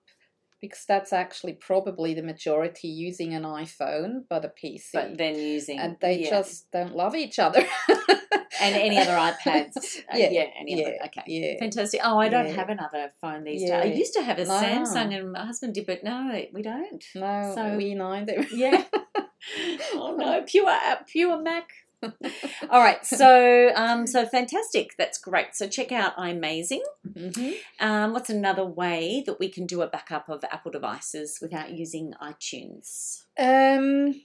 because 0.62 0.86
that's 0.88 1.14
actually 1.14 1.54
probably 1.54 2.14
the 2.16 2.24
majority 2.24 2.88
using 2.88 3.34
an 3.36 3.44
iPhone 3.44 4.24
but 4.30 4.46
a 4.46 4.50
PC. 4.60 4.90
But 4.94 5.18
then 5.18 5.36
using 5.38 5.78
and 5.80 5.98
they 6.02 6.20
yeah. 6.22 6.30
just 6.30 6.72
don't 6.72 6.96
love 6.96 7.14
each 7.16 7.38
other. 7.40 7.62
and 8.62 8.74
any 8.76 8.98
other 8.98 9.12
iPads. 9.32 9.76
Uh, 10.12 10.18
Yeah, 10.18 10.30
yeah, 10.32 10.48
any 10.60 10.80
yeah, 10.80 10.88
other. 10.88 10.98
Okay. 11.08 11.24
yeah. 11.28 11.60
Fantastic. 11.60 12.00
Oh, 12.04 12.18
I 12.20 12.30
don't 12.30 12.48
Yeah. 12.48 12.54
have 12.62 12.70
another 12.70 13.12
phone 13.22 13.44
these 13.44 13.62
days. 13.62 13.72
I 13.72 13.84
used 13.86 14.14
to 14.14 14.24
have 14.24 14.40
a 14.40 14.46
No. 14.46 14.54
Samsung, 14.62 15.14
and 15.16 15.32
my 15.34 15.46
husband 15.46 15.74
did, 15.76 15.86
but 15.86 16.04
no, 16.04 16.18
we 16.54 16.62
don't. 16.62 17.04
No, 17.14 17.52
So- 17.56 17.78
we 17.78 17.94
neither. 17.94 18.38
Yeah. 18.54 18.84
oh 19.94 20.16
no, 20.18 20.42
pure 20.48 20.72
pure 21.08 21.42
Mac. 21.42 21.68
All 22.70 22.82
right, 22.82 23.06
so 23.06 23.72
um, 23.76 24.08
so 24.08 24.26
fantastic. 24.26 24.96
That's 24.98 25.18
great. 25.18 25.56
So 25.56 25.68
check 25.68 25.92
out 25.92 26.16
iMazing. 26.18 26.82
hmm 27.04 27.52
Um, 27.80 28.14
what's 28.14 28.30
another 28.30 28.66
way 28.66 29.24
that 29.26 29.40
we 29.40 29.50
can 29.50 29.66
do 29.66 29.82
a 29.82 29.88
backup 29.88 30.30
of 30.30 30.44
Apple 30.52 30.72
devices 30.72 31.40
without 31.42 31.72
using 31.72 32.14
iTunes? 32.22 33.24
Um, 33.38 34.22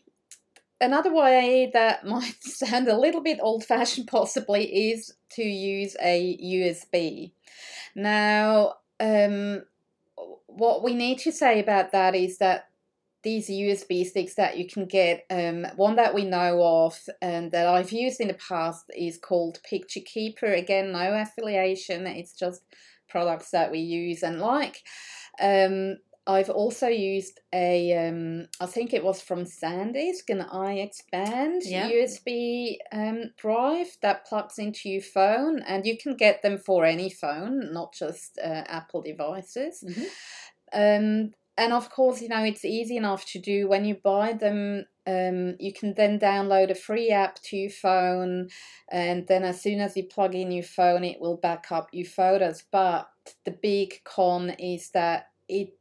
another 0.80 1.12
way 1.12 1.70
that 1.72 2.04
might 2.06 2.42
sound 2.42 2.88
a 2.88 2.98
little 2.98 3.22
bit 3.22 3.38
old 3.40 3.64
fashioned, 3.64 4.08
possibly, 4.08 4.90
is 4.90 5.14
to 5.32 5.42
use 5.42 5.96
a 6.02 6.36
USB. 6.42 7.32
Now, 7.94 8.74
um, 8.98 9.64
what 10.46 10.82
we 10.82 10.94
need 10.94 11.18
to 11.20 11.32
say 11.32 11.60
about 11.60 11.92
that 11.92 12.14
is 12.14 12.38
that 12.38 12.69
these 13.22 13.48
USB 13.48 14.04
sticks 14.06 14.34
that 14.34 14.56
you 14.56 14.66
can 14.66 14.86
get, 14.86 15.24
um, 15.30 15.66
one 15.76 15.96
that 15.96 16.14
we 16.14 16.24
know 16.24 16.62
of 16.62 16.98
and 17.20 17.52
that 17.52 17.66
I've 17.66 17.92
used 17.92 18.20
in 18.20 18.28
the 18.28 18.34
past 18.34 18.86
is 18.96 19.18
called 19.18 19.60
Picture 19.62 20.00
Keeper. 20.04 20.46
Again, 20.46 20.92
no 20.92 21.14
affiliation, 21.14 22.06
it's 22.06 22.32
just 22.32 22.62
products 23.08 23.50
that 23.50 23.70
we 23.70 23.80
use 23.80 24.22
and 24.22 24.40
like. 24.40 24.82
Um, 25.40 25.98
I've 26.26 26.50
also 26.50 26.86
used 26.86 27.40
a, 27.52 28.08
um, 28.08 28.46
I 28.60 28.66
think 28.66 28.92
it 28.92 29.02
was 29.02 29.20
from 29.20 29.44
SanDisk, 29.44 30.28
an 30.28 30.46
iXpand 30.52 31.62
Yeah. 31.64 31.88
USB 31.90 32.78
um, 32.92 33.32
drive 33.36 33.88
that 34.02 34.26
plugs 34.26 34.58
into 34.58 34.88
your 34.88 35.02
phone, 35.02 35.60
and 35.62 35.84
you 35.86 35.98
can 35.98 36.16
get 36.16 36.42
them 36.42 36.58
for 36.58 36.84
any 36.84 37.10
phone, 37.10 37.72
not 37.72 37.94
just 37.94 38.38
uh, 38.38 38.64
Apple 38.66 39.02
devices. 39.02 39.82
Mhm. 39.82 40.06
Um, 40.72 41.30
and 41.60 41.74
of 41.74 41.90
course, 41.90 42.22
you 42.22 42.28
know, 42.28 42.42
it's 42.42 42.64
easy 42.64 42.96
enough 42.96 43.26
to 43.26 43.38
do 43.38 43.68
when 43.68 43.84
you 43.84 43.94
buy 43.94 44.32
them. 44.32 44.86
Um, 45.06 45.56
you 45.60 45.74
can 45.74 45.92
then 45.94 46.18
download 46.18 46.70
a 46.70 46.74
free 46.74 47.10
app 47.10 47.40
to 47.42 47.56
your 47.56 47.70
phone, 47.70 48.48
and 48.90 49.26
then 49.28 49.44
as 49.44 49.60
soon 49.60 49.80
as 49.80 49.94
you 49.94 50.04
plug 50.04 50.34
in 50.34 50.50
your 50.50 50.64
phone, 50.64 51.04
it 51.04 51.20
will 51.20 51.36
back 51.36 51.70
up 51.70 51.90
your 51.92 52.06
photos. 52.06 52.62
But 52.72 53.08
the 53.44 53.50
big 53.50 54.02
con 54.04 54.50
is 54.58 54.90
that 54.92 55.26
it 55.48 55.74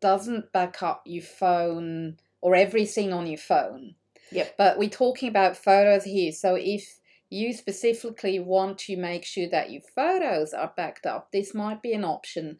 doesn't 0.00 0.52
back 0.52 0.82
up 0.84 1.02
your 1.04 1.24
phone 1.24 2.18
or 2.40 2.54
everything 2.54 3.12
on 3.12 3.26
your 3.26 3.38
phone. 3.38 3.96
Yep. 4.30 4.54
But 4.56 4.78
we're 4.78 4.88
talking 4.88 5.28
about 5.28 5.56
photos 5.56 6.04
here. 6.04 6.30
So 6.30 6.54
if 6.54 7.00
you 7.34 7.52
specifically 7.52 8.38
want 8.38 8.78
to 8.78 8.96
make 8.96 9.24
sure 9.24 9.48
that 9.50 9.70
your 9.72 9.82
photos 9.94 10.54
are 10.54 10.72
backed 10.76 11.04
up, 11.04 11.32
this 11.32 11.52
might 11.52 11.82
be 11.82 11.92
an 11.92 12.04
option. 12.04 12.58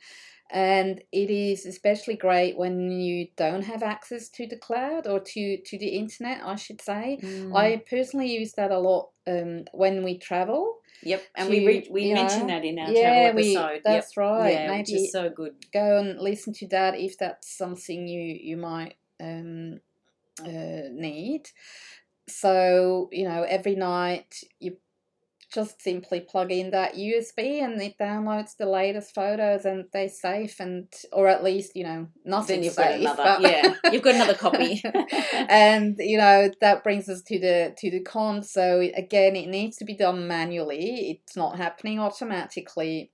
And 0.51 1.03
it 1.11 1.31
is 1.31 1.65
especially 1.65 2.17
great 2.17 2.59
when 2.59 2.91
you 2.91 3.29
don't 3.37 3.63
have 3.63 3.83
access 3.83 4.29
to 4.31 4.47
the 4.47 4.57
cloud 4.57 5.07
or 5.07 5.21
to, 5.21 5.59
to 5.59 5.79
the 5.79 5.89
internet, 5.89 6.43
I 6.45 6.57
should 6.57 6.81
say. 6.81 7.19
Mm. 7.23 7.57
I 7.57 7.83
personally 7.89 8.31
use 8.31 8.53
that 8.53 8.71
a 8.71 8.79
lot 8.79 9.11
um, 9.27 9.65
when 9.73 10.05
we 10.05 10.19
travel. 10.19 10.79
Yep, 11.03 11.23
and 11.37 11.49
to, 11.49 11.55
we 11.55 11.67
re- 11.67 11.89
we 11.91 12.05
you 12.07 12.15
mentioned 12.15 12.49
that 12.49 12.65
in 12.65 12.79
our 12.79 12.91
yeah, 12.91 13.31
travel 13.31 13.43
we, 13.43 13.57
episode. 13.57 13.81
that's 13.85 14.17
yep. 14.17 14.25
right. 14.25 14.53
Yeah, 14.53 14.79
which 14.79 14.93
is 14.93 15.13
so 15.13 15.29
good. 15.29 15.55
go 15.73 15.99
and 15.99 16.19
listen 16.19 16.55
to 16.55 16.69
that 16.69 16.99
if 16.99 17.19
that's 17.19 17.55
something 17.57 18.09
you 18.09 18.39
you 18.41 18.57
might 18.57 18.95
um, 19.21 19.81
uh, 20.41 20.89
need. 20.93 21.51
So 22.29 23.09
you 23.13 23.25
know, 23.29 23.43
every 23.49 23.75
night 23.77 24.37
you 24.61 24.77
just 25.53 25.81
simply 25.81 26.19
plug 26.19 26.51
in 26.51 26.71
that 26.73 26.95
USB 26.97 27.63
and 27.63 27.81
it 27.81 27.97
downloads 27.97 28.57
the 28.57 28.67
latest 28.67 29.15
photos 29.15 29.65
and 29.65 29.85
they're 29.93 30.09
safe 30.09 30.59
and 30.59 30.93
or 31.13 31.29
at 31.29 31.45
least 31.45 31.77
you 31.77 31.85
know 31.85 32.09
nothing 32.25 32.65
you've 32.65 32.75
got 32.75 32.93
another. 32.95 33.23
but- 33.23 33.41
Yeah, 33.43 33.75
you've 33.93 34.03
got 34.03 34.17
another 34.17 34.35
copy. 34.35 34.83
and 35.49 35.95
you 36.01 36.19
know 36.19 36.51
that 36.61 36.83
brings 36.83 37.09
us 37.09 37.23
to 37.23 37.39
the 37.39 37.73
to 37.79 37.89
the 37.91 38.01
con 38.01 38.43
so 38.43 38.81
again 38.97 39.37
it 39.37 39.49
needs 39.49 39.77
to 39.77 39.85
be 39.85 39.95
done 39.97 40.27
manually 40.27 41.11
it's 41.23 41.37
not 41.37 41.57
happening 41.57 42.01
automatically 42.01 43.13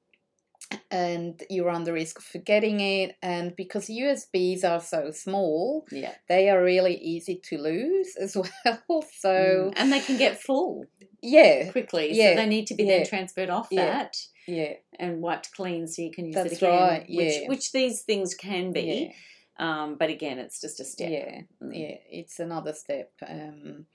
and 0.90 1.42
you're 1.50 1.70
on 1.70 1.84
the 1.84 1.92
risk 1.92 2.18
of 2.18 2.24
forgetting 2.24 2.80
it 2.80 3.16
and 3.22 3.54
because 3.56 3.86
usbs 3.88 4.64
are 4.64 4.80
so 4.80 5.10
small 5.10 5.86
yeah. 5.90 6.12
they 6.28 6.48
are 6.48 6.62
really 6.62 6.96
easy 6.96 7.36
to 7.42 7.58
lose 7.58 8.14
as 8.16 8.36
well 8.64 9.04
so 9.18 9.30
Mm. 9.30 9.72
and 9.76 9.92
they 9.92 10.00
can 10.00 10.16
get 10.16 10.40
full 10.40 10.84
yeah 11.22 11.70
quickly. 11.72 12.12
Yeah, 12.12 12.30
So 12.30 12.36
they 12.36 12.46
need 12.46 12.66
to 12.68 12.74
be 12.74 12.84
then 12.84 13.04
transferred 13.06 13.50
off 13.50 13.68
yeah. 13.70 13.86
that 13.86 14.16
yeah 14.46 14.74
and 14.98 15.20
wiped 15.20 15.52
clean 15.52 15.86
so 15.86 16.02
you 16.02 16.10
can 16.12 16.26
use 16.26 16.36
it 16.36 16.52
again. 16.52 16.70
right, 16.70 17.00
Which, 17.08 17.34
yeah. 17.42 17.48
which 17.48 17.72
these 17.72 18.02
things 18.02 18.34
can 18.34 18.72
be. 18.72 19.12
yeah 19.60 19.82
Um, 19.82 19.96
but 19.98 20.08
again, 20.08 20.38
it's 20.38 20.60
just 20.60 20.80
a 20.80 20.84
step. 20.84 21.10
yeah 21.10 21.40
Mm. 21.62 21.72
yeah 21.78 21.96
it's 22.10 22.38
another 22.38 22.72
step 22.72 23.10
um 23.28 23.86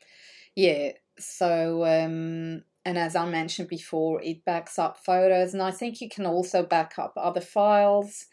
yeah 0.55 0.91
so 1.17 1.84
um 1.86 2.63
and 2.86 2.98
as 2.98 3.15
i 3.15 3.25
mentioned 3.25 3.68
before 3.68 4.22
it 4.22 4.46
backs 4.46 4.77
up 4.80 4.98
photos 5.04 5.54
and 5.54 5.62
i 5.63 5.72
think 5.72 6.00
you 6.01 6.10
can 6.10 6.25
also 6.25 6.63
back 6.63 6.94
up 6.98 7.13
other 7.18 7.42
files 7.42 8.25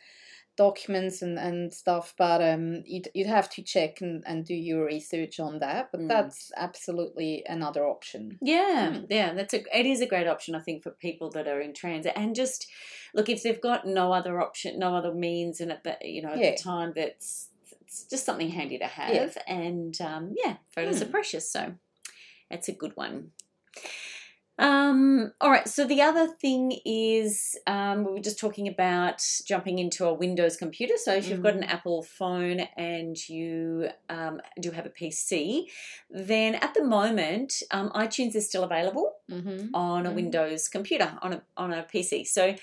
documents 0.57 1.23
and, 1.23 1.39
and 1.39 1.73
stuff 1.73 2.15
but 2.19 2.43
um 2.43 2.83
you'd, 2.85 3.09
you'd 3.15 3.27
have 3.27 3.49
to 3.49 3.63
check 3.63 4.03
and, 4.03 4.23
and 4.27 4.45
do 4.45 4.55
your 4.55 4.85
research 4.85 5.41
on 5.41 5.59
that 5.61 5.89
but 5.91 6.01
Mm. 6.03 6.09
that's 6.09 6.53
absolutely 6.57 7.43
another 7.49 7.87
option 7.87 8.39
Yeah, 8.43 8.91
Mm. 8.93 9.07
yeah, 9.09 9.33
that's 9.33 9.55
a 9.55 9.63
it 9.79 9.87
is 9.87 10.01
a 10.03 10.07
great 10.07 10.27
option 10.27 10.55
I 10.55 10.61
think 10.61 10.83
for 10.83 10.91
people 10.91 11.31
that 11.31 11.49
are 11.49 11.61
in 11.61 11.73
transit 11.73 12.13
and 12.17 12.35
just 12.35 12.67
look 13.15 13.29
if 13.31 13.43
they've 13.43 13.61
got 13.61 13.87
no 13.87 14.13
other 14.13 14.41
option, 14.43 14.79
no 14.79 14.95
other 14.95 15.15
means, 15.15 15.61
and 15.61 15.73
at 15.73 15.85
the 15.85 15.97
you 16.03 16.21
know 16.23 16.33
at 16.35 16.39
Yeah. 16.39 16.51
the 16.51 16.63
time 16.63 16.93
that's 16.95 17.49
it's 17.81 18.05
just 18.05 18.27
something 18.27 18.51
handy 18.51 18.79
to 18.79 18.87
have, 18.87 19.37
and 19.47 19.99
um, 20.03 20.35
yeah, 20.43 20.57
photos 20.75 21.01
are 21.03 21.07
Mm. 21.07 21.11
precious, 21.13 21.51
so 21.51 21.75
it's 22.51 22.69
a 22.69 22.73
good 22.73 22.95
one. 22.97 23.33
Um, 24.59 25.33
all 25.41 25.51
right, 25.51 25.67
so 25.67 25.87
the 25.87 26.03
other 26.03 26.27
thing 26.29 26.79
is 26.85 27.59
um, 27.67 28.05
we 28.05 28.13
were 28.13 28.21
just 28.21 28.39
talking 28.39 28.69
about 28.69 29.23
jumping 29.47 29.79
into 29.79 30.05
a 30.07 30.13
Windows 30.13 30.57
computer. 30.57 30.95
So 30.97 31.15
if 31.15 31.29
you've 31.29 31.43
got 31.43 31.55
an 31.55 31.63
Mm. 31.63 31.73
Apple 31.73 32.03
phone 32.03 32.61
and 32.77 33.17
you 33.29 33.89
um, 34.09 34.41
do 34.61 34.71
have 34.71 34.87
a 34.87 34.91
PC, 34.91 35.65
then 36.11 36.55
at 36.57 36.75
the 36.75 36.85
moment 36.85 37.63
um, 37.71 37.91
iTunes 37.91 38.35
is 38.37 38.47
still 38.47 38.63
available 38.63 39.15
mm-hmm. 39.31 39.75
on 39.75 40.07
a 40.07 40.11
Mhm. 40.11 40.15
Windows 40.15 40.69
computer 40.69 41.19
on 41.23 41.33
a 41.33 41.43
on 41.57 41.73
a 41.73 41.83
PC. 41.85 42.27
So, 42.27 42.55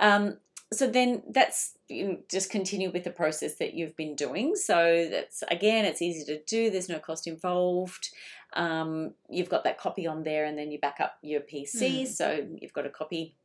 um, 0.00 0.38
so 0.72 0.88
then 0.88 1.22
that's 1.28 1.76
you 1.88 2.08
know, 2.08 2.18
just 2.30 2.50
continue 2.50 2.90
with 2.90 3.04
the 3.04 3.10
process 3.10 3.56
that 3.56 3.74
you've 3.74 3.96
been 3.96 4.14
doing. 4.14 4.56
So 4.56 5.08
that's 5.10 5.42
again, 5.50 5.84
it's 5.84 6.02
easy 6.02 6.24
to 6.24 6.42
do. 6.44 6.70
There's 6.70 6.88
no 6.88 6.98
cost 6.98 7.26
involved. 7.26 8.10
Um, 8.54 9.14
you've 9.28 9.48
got 9.48 9.64
that 9.64 9.78
copy 9.78 10.06
on 10.06 10.22
there, 10.22 10.44
and 10.44 10.56
then 10.56 10.70
you 10.70 10.78
back 10.78 11.00
up 11.00 11.18
your 11.22 11.40
PC. 11.40 12.02
Mm. 12.02 12.06
So 12.06 12.46
you've 12.60 12.72
got 12.72 12.86
a 12.86 12.90
copy 12.90 13.36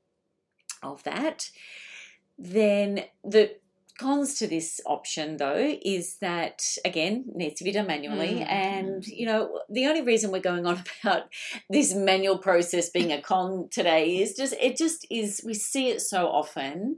of 0.83 1.03
that. 1.03 1.49
Then 2.37 3.05
the 3.23 3.55
cons 3.99 4.35
to 4.35 4.47
this 4.47 4.79
option 4.85 5.37
though 5.37 5.77
is 5.83 6.17
that 6.21 6.63
again 6.85 7.25
needs 7.35 7.55
to 7.55 7.63
be 7.63 7.71
done 7.71 7.87
manually. 7.87 8.35
Mm. 8.39 8.49
and 8.49 9.07
you 9.07 9.25
know 9.25 9.59
the 9.69 9.85
only 9.85 10.01
reason 10.01 10.31
we're 10.31 10.39
going 10.39 10.65
on 10.65 10.83
about 11.03 11.23
this 11.69 11.93
manual 11.93 12.37
process 12.37 12.89
being 12.89 13.11
a 13.11 13.21
con 13.21 13.67
today 13.69 14.17
is 14.17 14.35
just 14.35 14.53
it 14.53 14.77
just 14.77 15.05
is 15.11 15.41
we 15.45 15.53
see 15.53 15.89
it 15.89 16.01
so 16.01 16.27
often 16.27 16.97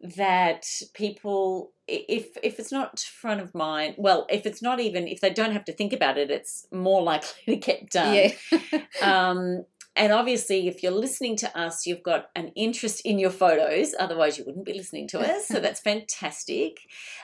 that 0.00 0.66
people 0.94 1.72
if 1.88 2.36
if 2.42 2.58
it's 2.58 2.72
not 2.72 3.00
front 3.00 3.40
of 3.40 3.54
mind 3.54 3.94
well 3.96 4.26
if 4.28 4.44
it's 4.44 4.60
not 4.60 4.78
even 4.78 5.08
if 5.08 5.20
they 5.20 5.30
don't 5.30 5.52
have 5.52 5.64
to 5.64 5.72
think 5.72 5.92
about 5.92 6.18
it 6.18 6.30
it's 6.30 6.66
more 6.70 7.02
likely 7.12 7.54
to 7.54 7.56
get 7.56 7.90
done. 7.90 8.14
Yeah. 8.14 8.80
Um, 9.02 9.64
and 9.96 10.12
obviously, 10.12 10.68
if 10.68 10.82
you're 10.82 10.92
listening 10.92 11.36
to 11.38 11.58
us, 11.58 11.86
you've 11.86 12.02
got 12.02 12.28
an 12.36 12.48
interest 12.54 13.00
in 13.04 13.18
your 13.18 13.30
photos. 13.30 13.94
Otherwise, 13.98 14.36
you 14.38 14.44
wouldn't 14.44 14.66
be 14.66 14.74
listening 14.74 15.08
to 15.08 15.20
us. 15.20 15.48
So 15.48 15.58
that's 15.58 15.80
fantastic. 15.92 16.80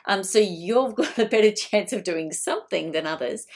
Um, 0.06 0.22
so 0.22 0.38
you've 0.38 0.94
got 0.94 1.18
a 1.18 1.26
better 1.26 1.52
chance 1.52 1.92
of 1.92 2.02
doing 2.04 2.32
something 2.32 2.92
than 2.92 3.06
others. 3.06 3.46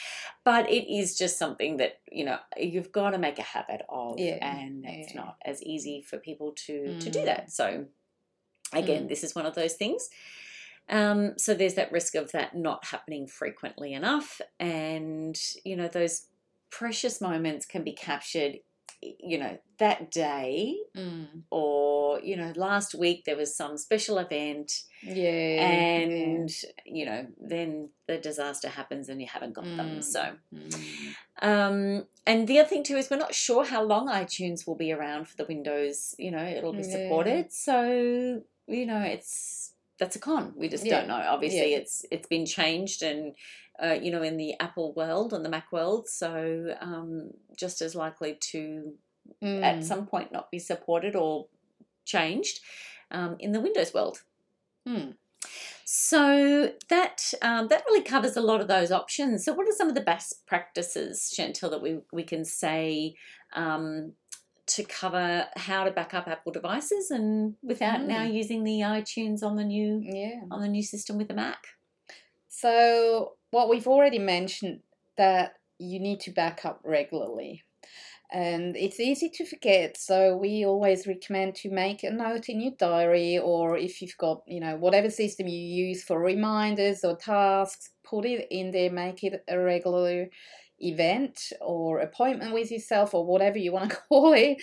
But 0.44 0.70
it 0.70 0.86
is 0.92 1.16
just 1.18 1.38
something 1.38 1.78
that 1.78 1.98
you 2.12 2.24
know 2.24 2.38
you've 2.56 2.92
got 2.92 3.10
to 3.10 3.18
make 3.18 3.38
a 3.38 3.42
habit 3.42 3.82
of, 3.88 4.18
Yeah, 4.20 4.38
and 4.46 4.84
it's 4.86 5.14
yeah. 5.14 5.20
not 5.22 5.36
as 5.44 5.62
easy 5.62 6.02
for 6.02 6.18
people 6.18 6.52
to 6.66 6.98
to 6.98 7.10
do 7.10 7.20
Mm. 7.20 7.24
that. 7.24 7.50
So 7.50 7.86
again, 8.72 9.04
Mm. 9.04 9.08
this 9.08 9.24
is 9.24 9.34
one 9.34 9.46
of 9.46 9.54
those 9.54 9.74
things. 9.74 10.08
Um, 10.88 11.36
so 11.36 11.52
there's 11.54 11.74
that 11.74 11.90
risk 11.90 12.14
of 12.14 12.30
that 12.32 12.54
not 12.54 12.84
happening 12.86 13.26
frequently 13.26 13.92
enough, 13.92 14.40
and 14.60 15.36
you 15.64 15.74
know 15.74 15.88
those 15.88 16.26
precious 16.70 17.20
moments 17.20 17.64
can 17.66 17.82
be 17.82 17.92
captured 17.92 18.58
you 19.02 19.38
know, 19.38 19.58
that 19.78 20.10
day 20.10 20.76
Mm. 20.96 21.42
or, 21.50 22.20
you 22.20 22.36
know, 22.36 22.52
last 22.56 22.94
week 22.94 23.24
there 23.24 23.36
was 23.36 23.54
some 23.54 23.76
special 23.76 24.18
event 24.18 24.82
Yeah. 25.02 25.68
and, 25.68 26.50
you 26.84 27.04
know, 27.04 27.26
then 27.40 27.90
the 28.06 28.18
disaster 28.18 28.68
happens 28.68 29.08
and 29.08 29.20
you 29.20 29.26
haven't 29.26 29.52
got 29.52 29.64
them. 29.64 29.98
Mm. 29.98 30.04
So. 30.04 30.36
Mm. 30.54 31.14
um, 31.42 32.06
and 32.26 32.48
the 32.48 32.58
other 32.58 32.68
thing 32.68 32.82
too 32.82 32.96
is 32.96 33.10
we're 33.10 33.18
not 33.18 33.34
sure 33.34 33.64
how 33.64 33.82
long 33.82 34.08
iTunes 34.08 34.66
will 34.66 34.76
be 34.76 34.92
around 34.92 35.28
for 35.28 35.36
the 35.36 35.44
Windows. 35.44 36.14
You 36.18 36.30
know, 36.30 36.44
it'll 36.44 36.72
be 36.72 36.78
Yeah. 36.78 36.96
supported. 36.96 37.52
So 37.52 38.42
you 38.68 38.84
know, 38.84 39.00
it's 39.00 39.72
that's 39.98 40.16
a 40.16 40.18
con. 40.18 40.52
We 40.56 40.68
just 40.68 40.84
Yeah. 40.84 40.98
don't 40.98 41.08
know. 41.08 41.14
Obviously, 41.28 41.70
Yeah. 41.72 41.78
it's 41.78 42.04
it's 42.10 42.26
been 42.26 42.46
changed, 42.46 43.02
and 43.02 43.34
uh, 43.82 43.98
you 44.00 44.10
know, 44.10 44.22
in 44.22 44.36
the 44.36 44.54
Apple 44.60 44.92
world 44.94 45.32
and 45.32 45.44
the 45.44 45.48
Mac 45.50 45.70
world, 45.72 46.08
so 46.08 46.74
um, 46.80 47.30
just 47.56 47.80
as 47.82 47.94
likely 47.94 48.34
to 48.34 48.94
at 49.42 49.78
Mm. 49.78 49.84
some 49.84 50.06
point 50.06 50.30
not 50.32 50.50
be 50.52 50.58
supported 50.58 51.16
or 51.16 51.48
changed 52.04 52.60
um, 53.10 53.36
in 53.40 53.52
the 53.52 53.60
Windows 53.60 53.92
world. 53.92 54.22
Mm. 54.88 55.16
So 55.84 56.72
that 56.88 57.32
um, 57.42 57.68
that 57.68 57.84
really 57.86 58.02
covers 58.02 58.36
a 58.36 58.40
lot 58.40 58.60
of 58.60 58.68
those 58.68 58.90
options. 58.90 59.44
So, 59.44 59.52
what 59.52 59.68
are 59.68 59.72
some 59.72 59.88
of 59.88 59.94
the 59.94 60.00
best 60.00 60.46
practices, 60.46 61.30
Chantal, 61.34 61.70
that 61.70 61.82
we 61.82 62.00
we 62.12 62.22
can 62.22 62.44
say 62.44 63.14
um, 63.54 64.12
to 64.66 64.84
cover 64.84 65.46
how 65.56 65.84
to 65.84 65.90
back 65.90 66.12
up 66.14 66.26
Apple 66.26 66.52
devices 66.52 67.10
and 67.10 67.54
without 67.62 68.02
now 68.02 68.24
mm. 68.24 68.32
using 68.32 68.64
the 68.64 68.80
iTunes 68.80 69.42
on 69.42 69.56
the 69.56 69.64
new 69.64 70.00
Yeah. 70.02 70.40
on 70.50 70.60
the 70.60 70.68
new 70.68 70.82
system 70.82 71.18
with 71.18 71.28
the 71.28 71.34
Mac? 71.34 71.58
So, 72.48 73.34
what 73.50 73.68
we've 73.68 73.86
already 73.86 74.18
mentioned 74.18 74.80
that 75.16 75.54
you 75.78 76.00
need 76.00 76.20
to 76.20 76.30
back 76.30 76.64
up 76.64 76.80
regularly. 76.84 77.62
And 78.32 78.76
it's 78.76 78.98
easy 78.98 79.30
to 79.34 79.46
forget, 79.46 79.96
so 79.96 80.36
we 80.36 80.66
always 80.66 81.06
recommend 81.06 81.54
to 81.56 81.70
make 81.70 82.02
a 82.02 82.10
note 82.10 82.48
in 82.48 82.60
your 82.60 82.72
diary 82.76 83.38
or 83.38 83.76
if 83.76 84.02
you've 84.02 84.16
got, 84.18 84.42
you 84.48 84.58
know, 84.58 84.76
whatever 84.76 85.10
system 85.10 85.46
you 85.46 85.58
use 85.58 86.02
for 86.02 86.20
reminders 86.20 87.04
or 87.04 87.16
tasks, 87.16 87.90
put 88.02 88.24
it 88.24 88.48
in 88.50 88.72
there, 88.72 88.90
make 88.90 89.22
it 89.22 89.44
a 89.46 89.58
regular 89.58 90.26
event 90.80 91.52
or 91.60 92.00
appointment 92.00 92.52
with 92.52 92.70
yourself 92.70 93.14
or 93.14 93.24
whatever 93.24 93.58
you 93.58 93.72
want 93.72 93.90
to 93.90 93.96
call 94.08 94.32
it. 94.34 94.62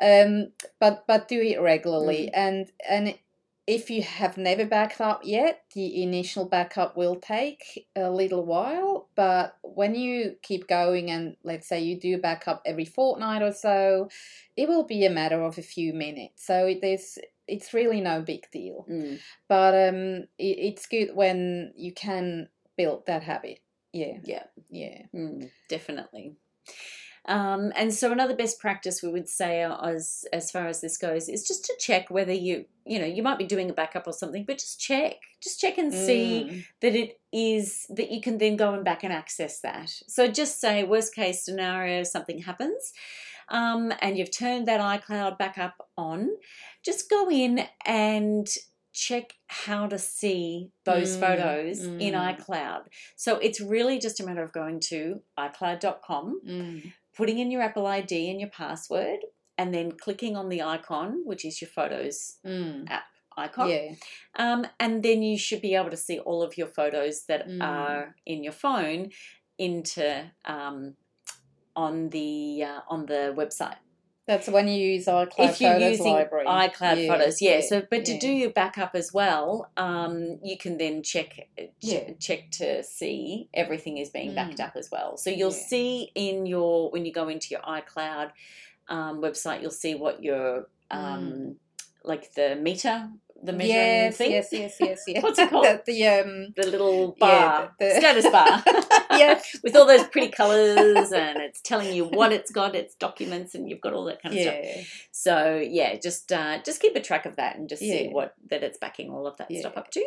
Um, 0.00 0.52
but 0.80 1.04
but 1.06 1.28
do 1.28 1.40
it 1.40 1.60
regularly 1.60 2.30
and 2.32 2.70
and 2.88 3.14
if 3.66 3.88
you 3.88 4.02
have 4.02 4.36
never 4.36 4.66
backed 4.66 5.00
up 5.00 5.22
yet, 5.24 5.64
the 5.74 6.02
initial 6.02 6.44
backup 6.44 6.96
will 6.96 7.16
take 7.16 7.88
a 7.96 8.10
little 8.10 8.44
while. 8.44 9.08
But 9.14 9.56
when 9.62 9.94
you 9.94 10.36
keep 10.42 10.68
going, 10.68 11.10
and 11.10 11.36
let's 11.44 11.66
say 11.66 11.80
you 11.82 11.98
do 11.98 12.18
backup 12.18 12.62
every 12.66 12.84
fortnight 12.84 13.40
or 13.40 13.52
so, 13.52 14.10
it 14.56 14.68
will 14.68 14.84
be 14.84 15.06
a 15.06 15.10
matter 15.10 15.42
of 15.42 15.56
a 15.56 15.62
few 15.62 15.94
minutes. 15.94 16.46
So 16.46 16.66
it 16.66 16.84
is. 16.84 17.18
It's 17.46 17.74
really 17.74 18.00
no 18.00 18.22
big 18.22 18.50
deal. 18.50 18.86
Mm. 18.90 19.18
But 19.48 19.88
um, 19.88 19.96
it, 20.38 20.58
it's 20.58 20.86
good 20.86 21.10
when 21.14 21.72
you 21.76 21.92
can 21.92 22.48
build 22.76 23.06
that 23.06 23.22
habit. 23.22 23.60
Yeah. 23.94 24.18
Yeah. 24.24 24.42
Yeah. 24.70 25.02
Mm, 25.14 25.50
definitely. 25.68 26.34
Um, 27.26 27.72
and 27.74 27.94
so 27.94 28.12
another 28.12 28.36
best 28.36 28.60
practice 28.60 29.02
we 29.02 29.08
would 29.10 29.30
say 29.30 29.62
as 29.62 30.26
as 30.30 30.50
far 30.50 30.66
as 30.66 30.82
this 30.82 30.98
goes 30.98 31.26
is 31.30 31.46
just 31.48 31.64
to 31.64 31.74
check 31.80 32.10
whether 32.10 32.34
you 32.34 32.66
you 32.84 32.98
know 32.98 33.06
you 33.06 33.22
might 33.22 33.38
be 33.38 33.46
doing 33.46 33.70
a 33.70 33.72
backup 33.72 34.06
or 34.06 34.12
something, 34.12 34.44
but 34.46 34.58
just 34.58 34.78
check, 34.78 35.14
just 35.42 35.58
check 35.58 35.78
and 35.78 35.90
see 35.94 36.48
Mm. 36.50 36.64
that 36.82 36.94
it 36.94 37.18
is 37.32 37.86
that 37.88 38.10
you 38.10 38.20
can 38.20 38.36
then 38.36 38.56
go 38.56 38.74
and 38.74 38.84
back 38.84 39.04
and 39.04 39.12
access 39.12 39.60
that. 39.60 39.88
So 40.06 40.26
just 40.26 40.60
say 40.60 40.84
worst 40.84 41.14
case 41.14 41.42
scenario 41.42 42.02
something 42.02 42.40
happens, 42.42 42.92
um, 43.48 43.90
and 44.02 44.18
you've 44.18 44.36
turned 44.36 44.68
that 44.68 44.80
iCloud 44.80 45.38
backup 45.38 45.76
on. 45.96 46.28
Just 46.84 47.08
go 47.08 47.30
in 47.30 47.66
and 47.86 48.46
check 48.94 49.34
how 49.48 49.86
to 49.88 49.98
see 49.98 50.70
those 50.84 51.16
Mm, 51.16 51.20
photos 51.20 51.80
in 51.84 52.14
mm. 52.14 52.36
iCloud. 52.38 52.84
So 53.16 53.36
it's 53.38 53.60
really 53.60 53.98
just 53.98 54.20
a 54.20 54.24
matter 54.24 54.42
of 54.42 54.52
going 54.52 54.78
to 54.90 55.20
iCloud.com, 55.36 56.40
Mm. 56.46 56.92
putting 57.16 57.38
in 57.40 57.50
your 57.50 57.60
Apple 57.60 57.86
ID 57.86 58.30
and 58.30 58.40
your 58.40 58.50
password, 58.50 59.20
and 59.58 59.74
then 59.74 59.92
clicking 59.92 60.36
on 60.36 60.48
the 60.48 60.62
icon, 60.62 61.22
which 61.24 61.44
is 61.44 61.60
your 61.60 61.68
photos 61.68 62.38
Mm. 62.44 62.88
icon. 63.36 63.68
Yeah. 63.68 63.94
Um, 64.36 64.66
and 64.78 65.02
then 65.02 65.22
you 65.22 65.36
should 65.36 65.60
be 65.60 65.74
able 65.74 65.90
to 65.90 65.96
see 65.96 66.18
all 66.20 66.40
of 66.42 66.56
your 66.56 66.68
photos 66.68 67.26
that 67.26 67.48
Mm. 67.48 67.62
are 67.62 68.14
in 68.24 68.44
your 68.44 68.52
phone 68.52 69.10
into 69.58 70.30
um, 70.44 70.96
on 71.76 72.10
the 72.10 72.62
uh, 72.62 72.80
on 72.88 73.06
the 73.06 73.34
website. 73.36 73.78
That's 74.26 74.48
when 74.48 74.68
you 74.68 74.76
use 74.94 75.04
iCloud 75.04 75.32
if 75.38 75.60
you're 75.60 75.72
Photos 75.74 75.90
using 75.98 76.12
Library. 76.12 76.46
iCloud 76.46 77.02
Yeah, 77.06 77.12
Photos, 77.12 77.42
yeah. 77.42 77.54
yeah, 77.56 77.60
So, 77.60 77.82
but 77.90 78.06
to 78.06 78.12
yeah. 78.14 78.20
do 78.20 78.28
your 78.32 78.50
backup 78.50 78.94
as 78.94 79.12
well, 79.12 79.70
um, 79.76 80.38
you 80.42 80.56
can 80.56 80.78
then 80.78 81.02
check 81.02 81.48
ch- 81.84 82.18
check 82.18 82.50
to 82.52 82.82
see 82.82 83.48
everything 83.52 83.98
is 83.98 84.08
being 84.08 84.34
backed 84.34 84.58
Mm. 84.58 84.66
up 84.68 84.76
as 84.76 84.90
well. 84.90 85.18
So 85.18 85.28
you'll 85.28 85.50
see 85.50 86.10
in 86.14 86.46
your 86.46 86.90
when 86.90 87.04
you 87.04 87.12
go 87.12 87.28
into 87.28 87.48
your 87.50 87.60
iCloud 87.60 88.30
um, 88.88 89.20
website, 89.20 89.60
you'll 89.60 89.70
see 89.70 89.94
what 89.94 90.22
your 90.22 90.68
um, 90.90 91.56
like 92.02 92.32
the 92.34 92.56
meter, 92.56 93.10
the 93.44 93.52
measuring 93.52 93.74
yes, 93.74 94.16
thing, 94.16 94.30
yes, 94.32 94.48
yes, 94.52 94.76
yes, 94.80 95.02
yes. 95.08 95.22
What's 95.22 95.38
it 95.38 95.50
called? 95.50 95.64
the, 95.64 95.82
the 95.86 96.06
um, 96.08 96.52
the 96.56 96.66
little 96.66 97.14
Yeah, 97.20 97.26
bar, 97.26 97.74
the- 97.78 97.84
the- 97.86 97.94
status 98.00 98.28
bar. 98.30 98.62
yeah, 99.18 99.40
With 99.62 99.76
all 99.76 99.86
those 99.86 100.04
pretty 100.08 100.28
colours, 100.28 101.12
and 101.12 101.38
it's 101.40 101.60
telling 101.60 101.92
you 101.92 102.04
what 102.06 102.32
it's 102.32 102.50
got, 102.50 102.74
its 102.74 102.94
documents, 102.94 103.54
and 103.54 103.68
you've 103.68 103.80
got 103.80 103.92
all 103.92 104.04
that 104.06 104.22
kind 104.22 104.34
of 104.34 104.40
stuff. 104.40 104.54
yeah, 104.62 104.82
So 105.12 105.56
yeah, 105.62 105.96
just 105.96 106.32
uh, 106.32 106.58
just 106.64 106.80
keep 106.80 106.96
a 106.96 107.00
track 107.00 107.26
of 107.26 107.36
that 107.36 107.56
and 107.56 107.68
just 107.68 107.80
see 107.82 108.08
what 108.08 108.34
that 108.50 108.62
it's 108.62 108.78
backing 108.78 109.10
all 109.10 109.26
of 109.26 109.36
that 109.36 109.50
Yeah. 109.50 109.60
stuff 109.60 109.76
up 109.76 109.90
to. 109.92 110.04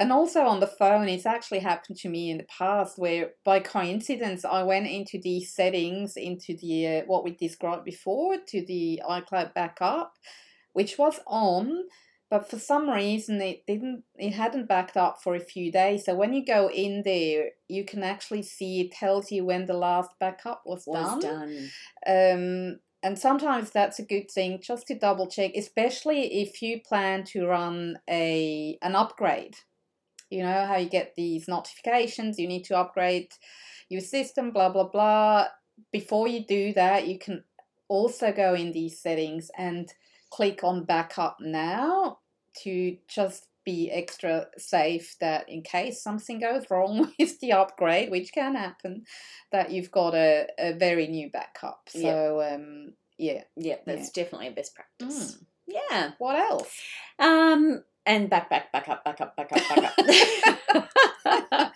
and 0.00 0.12
also 0.12 0.42
on 0.42 0.60
the 0.60 0.66
phone, 0.68 1.08
it's 1.08 1.26
actually 1.26 1.58
happened 1.58 1.98
to 1.98 2.08
me 2.08 2.30
in 2.30 2.38
the 2.38 2.44
past 2.44 2.96
where, 2.98 3.32
by 3.44 3.58
coincidence, 3.58 4.44
I 4.44 4.62
went 4.62 4.86
into 4.86 5.18
the 5.20 5.40
settings 5.42 6.16
into 6.16 6.56
the 6.56 6.86
uh, 6.86 7.02
what 7.06 7.24
we 7.24 7.32
described 7.32 7.84
before 7.84 8.36
to 8.50 8.64
the 8.64 9.02
iCloud 9.08 9.54
backup, 9.54 10.12
which 10.72 10.96
was 10.98 11.18
on. 11.26 11.66
But 12.30 12.50
for 12.50 12.58
some 12.58 12.90
reason, 12.90 13.40
it 13.40 13.64
didn't. 13.66 14.04
It 14.16 14.32
hadn't 14.32 14.68
backed 14.68 14.96
up 14.96 15.22
for 15.22 15.34
a 15.34 15.40
few 15.40 15.72
days. 15.72 16.04
So 16.04 16.14
when 16.14 16.34
you 16.34 16.44
go 16.44 16.70
in 16.70 17.02
there, 17.02 17.50
you 17.68 17.84
can 17.84 18.02
actually 18.02 18.42
see 18.42 18.80
it 18.80 18.92
tells 18.92 19.32
you 19.32 19.46
when 19.46 19.64
the 19.64 19.74
last 19.74 20.10
backup 20.20 20.62
was, 20.66 20.84
Was 20.86 21.22
done. 21.22 21.70
done. 22.06 22.32
Um, 22.76 22.80
and 23.02 23.18
sometimes 23.18 23.70
that's 23.70 23.98
a 23.98 24.04
good 24.04 24.30
thing 24.30 24.60
just 24.60 24.88
to 24.88 24.98
double 24.98 25.28
check, 25.28 25.52
especially 25.56 26.42
if 26.42 26.60
you 26.60 26.80
plan 26.80 27.24
to 27.24 27.46
run 27.46 27.98
a 28.10 28.76
an 28.82 28.94
upgrade. 28.94 29.56
You 30.30 30.42
know 30.42 30.66
how 30.66 30.76
you 30.76 30.90
get 30.90 31.14
these 31.16 31.48
notifications, 31.48 32.38
you 32.38 32.46
need 32.48 32.64
to 32.64 32.76
upgrade 32.76 33.28
your 33.88 34.02
system, 34.02 34.50
blah 34.50 34.68
blah 34.68 34.88
blah. 34.88 35.46
Before 35.92 36.26
you 36.28 36.44
do 36.44 36.74
that, 36.74 37.06
you 37.06 37.18
can 37.18 37.44
also 37.88 38.32
go 38.32 38.52
in 38.54 38.72
these 38.72 39.00
settings 39.00 39.50
and 39.56 39.90
click 40.30 40.64
on 40.64 40.84
backup 40.84 41.38
now 41.40 42.18
to 42.62 42.96
just 43.08 43.46
be 43.64 43.90
extra 43.90 44.46
safe 44.56 45.16
that 45.20 45.48
in 45.48 45.62
case 45.62 46.02
something 46.02 46.40
goes 46.40 46.64
wrong 46.70 47.12
with 47.18 47.38
the 47.40 47.52
upgrade, 47.52 48.10
which 48.10 48.32
can 48.32 48.54
happen, 48.54 49.04
that 49.52 49.70
you've 49.70 49.90
got 49.90 50.14
a, 50.14 50.46
a 50.58 50.72
very 50.72 51.06
new 51.06 51.30
backup. 51.30 51.88
Yeah. 51.94 52.02
So 52.02 52.42
um 52.42 52.92
yeah. 53.18 53.42
Yeah, 53.56 53.76
that's 53.84 54.10
definitely 54.10 54.48
a 54.48 54.52
best 54.52 54.74
practice. 54.74 55.34
Mm. 55.34 55.44
Yeah. 55.66 56.10
What 56.18 56.36
else? 56.36 56.72
Um, 57.18 57.82
and 58.06 58.30
back, 58.30 58.48
back, 58.48 58.72
back 58.72 58.88
up, 58.88 59.04
back 59.04 59.20
up, 59.20 59.36
back 59.36 59.52
up, 59.52 59.60
back 59.68 59.84
up. 59.84 61.70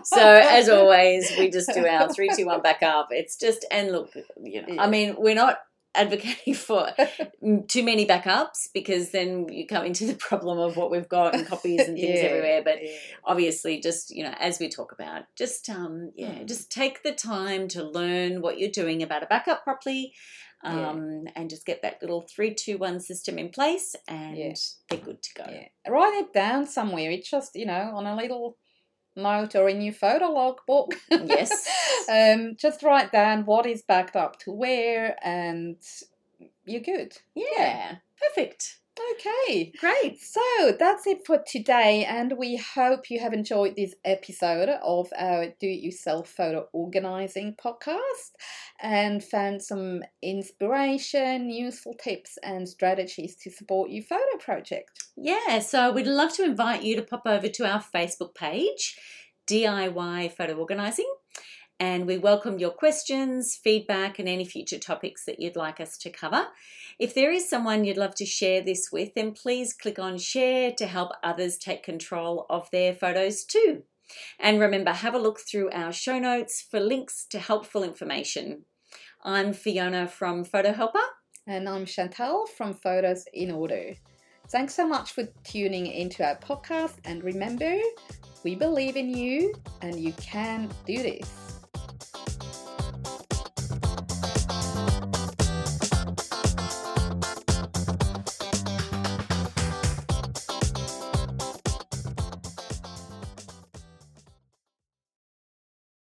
so 0.04 0.20
as 0.20 0.68
always, 0.68 1.30
we 1.38 1.48
just 1.50 1.70
do 1.72 1.86
our 1.86 2.12
three, 2.12 2.30
two, 2.36 2.46
one 2.46 2.60
back 2.60 2.82
up. 2.82 3.08
It's 3.10 3.36
just 3.36 3.64
and 3.70 3.92
look, 3.92 4.10
you 4.42 4.62
know, 4.62 4.68
Yeah. 4.68 4.82
I 4.82 4.88
mean, 4.88 5.14
we're 5.16 5.36
not 5.36 5.58
advocating 5.94 6.54
for 6.68 6.88
too 7.68 7.82
many 7.82 8.06
backups 8.06 8.68
because 8.72 9.10
then 9.10 9.48
you 9.48 9.66
come 9.66 9.84
into 9.84 10.06
the 10.06 10.14
problem 10.14 10.58
of 10.58 10.76
what 10.76 10.90
we've 10.90 11.08
got 11.08 11.34
and 11.34 11.46
copies 11.46 11.80
and 11.88 11.96
things 11.98 12.18
Yeah, 12.20 12.26
everywhere. 12.26 12.62
But 12.64 12.82
yeah. 12.82 12.90
obviously 13.24 13.80
just 13.80 14.10
you 14.14 14.24
know 14.24 14.34
as 14.38 14.58
we 14.58 14.68
talk 14.68 14.92
about 14.92 15.22
just 15.36 15.68
um 15.70 16.10
yeah 16.16 16.32
Mm. 16.34 16.46
just 16.46 16.70
take 16.72 17.02
the 17.02 17.12
time 17.12 17.68
to 17.68 17.82
learn 17.84 18.40
what 18.42 18.58
you're 18.58 18.70
doing 18.70 19.02
about 19.02 19.22
a 19.22 19.26
backup 19.26 19.62
properly 19.64 20.12
Yeah. 20.64 20.90
um 20.90 21.24
and 21.36 21.50
just 21.50 21.66
get 21.66 21.82
that 21.82 21.98
little 22.00 22.22
three 22.34 22.54
two 22.54 22.76
one 22.78 22.98
system 23.00 23.38
in 23.38 23.50
place 23.50 23.94
and 24.08 24.36
they're 24.88 24.98
good 25.00 25.22
to 25.22 25.30
go 25.34 25.44
Yeah. 25.50 25.68
Write 25.92 26.14
it 26.22 26.32
down 26.32 26.66
somewhere. 26.66 27.10
It's 27.10 27.30
just, 27.30 27.54
you 27.54 27.66
know, 27.66 27.92
on 27.94 28.06
a 28.06 28.16
little 28.16 28.56
note 29.16 29.54
or 29.54 29.68
in 29.68 29.80
your 29.80 29.94
photo 29.94 30.26
log 30.26 30.60
book. 30.66 30.94
Yes. 31.10 31.68
um, 32.10 32.56
just 32.56 32.82
write 32.82 33.12
down 33.12 33.44
what 33.44 33.66
is 33.66 33.82
backed 33.82 34.16
up 34.16 34.38
to 34.40 34.52
where 34.52 35.16
and 35.22 35.76
you're 36.64 36.80
good. 36.80 37.16
yeah 37.34 37.96
perfect 38.18 38.78
Okay. 39.14 39.72
Great. 39.78 40.20
So 40.20 40.40
that's 40.78 41.06
it 41.06 41.26
for 41.26 41.42
today, 41.44 42.04
and 42.04 42.34
we 42.38 42.56
hope 42.56 43.10
you 43.10 43.18
have 43.20 43.32
enjoyed 43.32 43.74
this 43.76 43.94
episode 44.04 44.68
of 44.68 45.08
our 45.18 45.46
Do 45.46 45.66
It 45.66 45.82
Yourself 45.82 46.28
Photo 46.28 46.68
Organizing 46.72 47.56
podcast 47.56 48.34
and 48.80 49.22
found 49.22 49.62
some 49.62 50.02
inspiration, 50.22 51.50
useful 51.50 51.94
tips, 51.94 52.38
and 52.42 52.68
strategies 52.68 53.34
to 53.36 53.50
support 53.50 53.90
your 53.90 54.04
photo 54.04 54.38
project. 54.38 55.04
Yeah, 55.16 55.58
so 55.58 55.92
we'd 55.92 56.06
love 56.06 56.32
to 56.34 56.44
invite 56.44 56.82
you 56.84 56.94
to 56.96 57.02
pop 57.02 57.22
over 57.26 57.48
to 57.48 57.66
our 57.66 57.82
Facebook 57.82 58.34
page, 58.34 58.96
DIY 59.48 60.32
Photo 60.32 60.54
Organising, 60.54 61.12
and 61.80 62.06
we 62.06 62.18
welcome 62.18 62.58
your 62.58 62.70
questions, 62.70 63.54
feedback, 63.54 64.18
and 64.18 64.28
any 64.28 64.44
future 64.44 64.78
topics 64.78 65.24
that 65.24 65.40
you'd 65.40 65.56
like 65.56 65.80
us 65.80 65.98
to 65.98 66.10
cover. 66.10 66.46
If 66.98 67.14
there 67.14 67.32
is 67.32 67.48
someone 67.48 67.84
you'd 67.84 67.96
love 67.96 68.14
to 68.16 68.26
share 68.26 68.62
this 68.62 68.90
with, 68.92 69.14
then 69.14 69.32
please 69.32 69.72
click 69.72 69.98
on 69.98 70.18
share 70.18 70.72
to 70.72 70.86
help 70.86 71.10
others 71.22 71.58
take 71.58 71.82
control 71.82 72.46
of 72.48 72.70
their 72.70 72.94
photos 72.94 73.44
too. 73.44 73.82
And 74.38 74.60
remember, 74.60 74.92
have 74.92 75.14
a 75.14 75.18
look 75.18 75.40
through 75.40 75.70
our 75.70 75.92
show 75.92 76.18
notes 76.18 76.64
for 76.70 76.78
links 76.78 77.26
to 77.30 77.38
helpful 77.38 77.82
information. 77.82 78.64
I'm 79.24 79.52
Fiona 79.52 80.06
from 80.06 80.44
Photo 80.44 80.72
Helper. 80.72 80.98
And 81.46 81.68
I'm 81.68 81.84
Chantal 81.84 82.46
from 82.46 82.74
Photos 82.74 83.26
in 83.32 83.50
Order. 83.50 83.94
Thanks 84.50 84.74
so 84.74 84.86
much 84.86 85.12
for 85.12 85.24
tuning 85.42 85.86
into 85.86 86.24
our 86.24 86.36
podcast. 86.36 86.96
And 87.04 87.24
remember, 87.24 87.76
we 88.44 88.54
believe 88.54 88.96
in 88.96 89.14
you 89.14 89.54
and 89.82 89.98
you 89.98 90.12
can 90.12 90.70
do 90.86 90.98
this. 90.98 91.53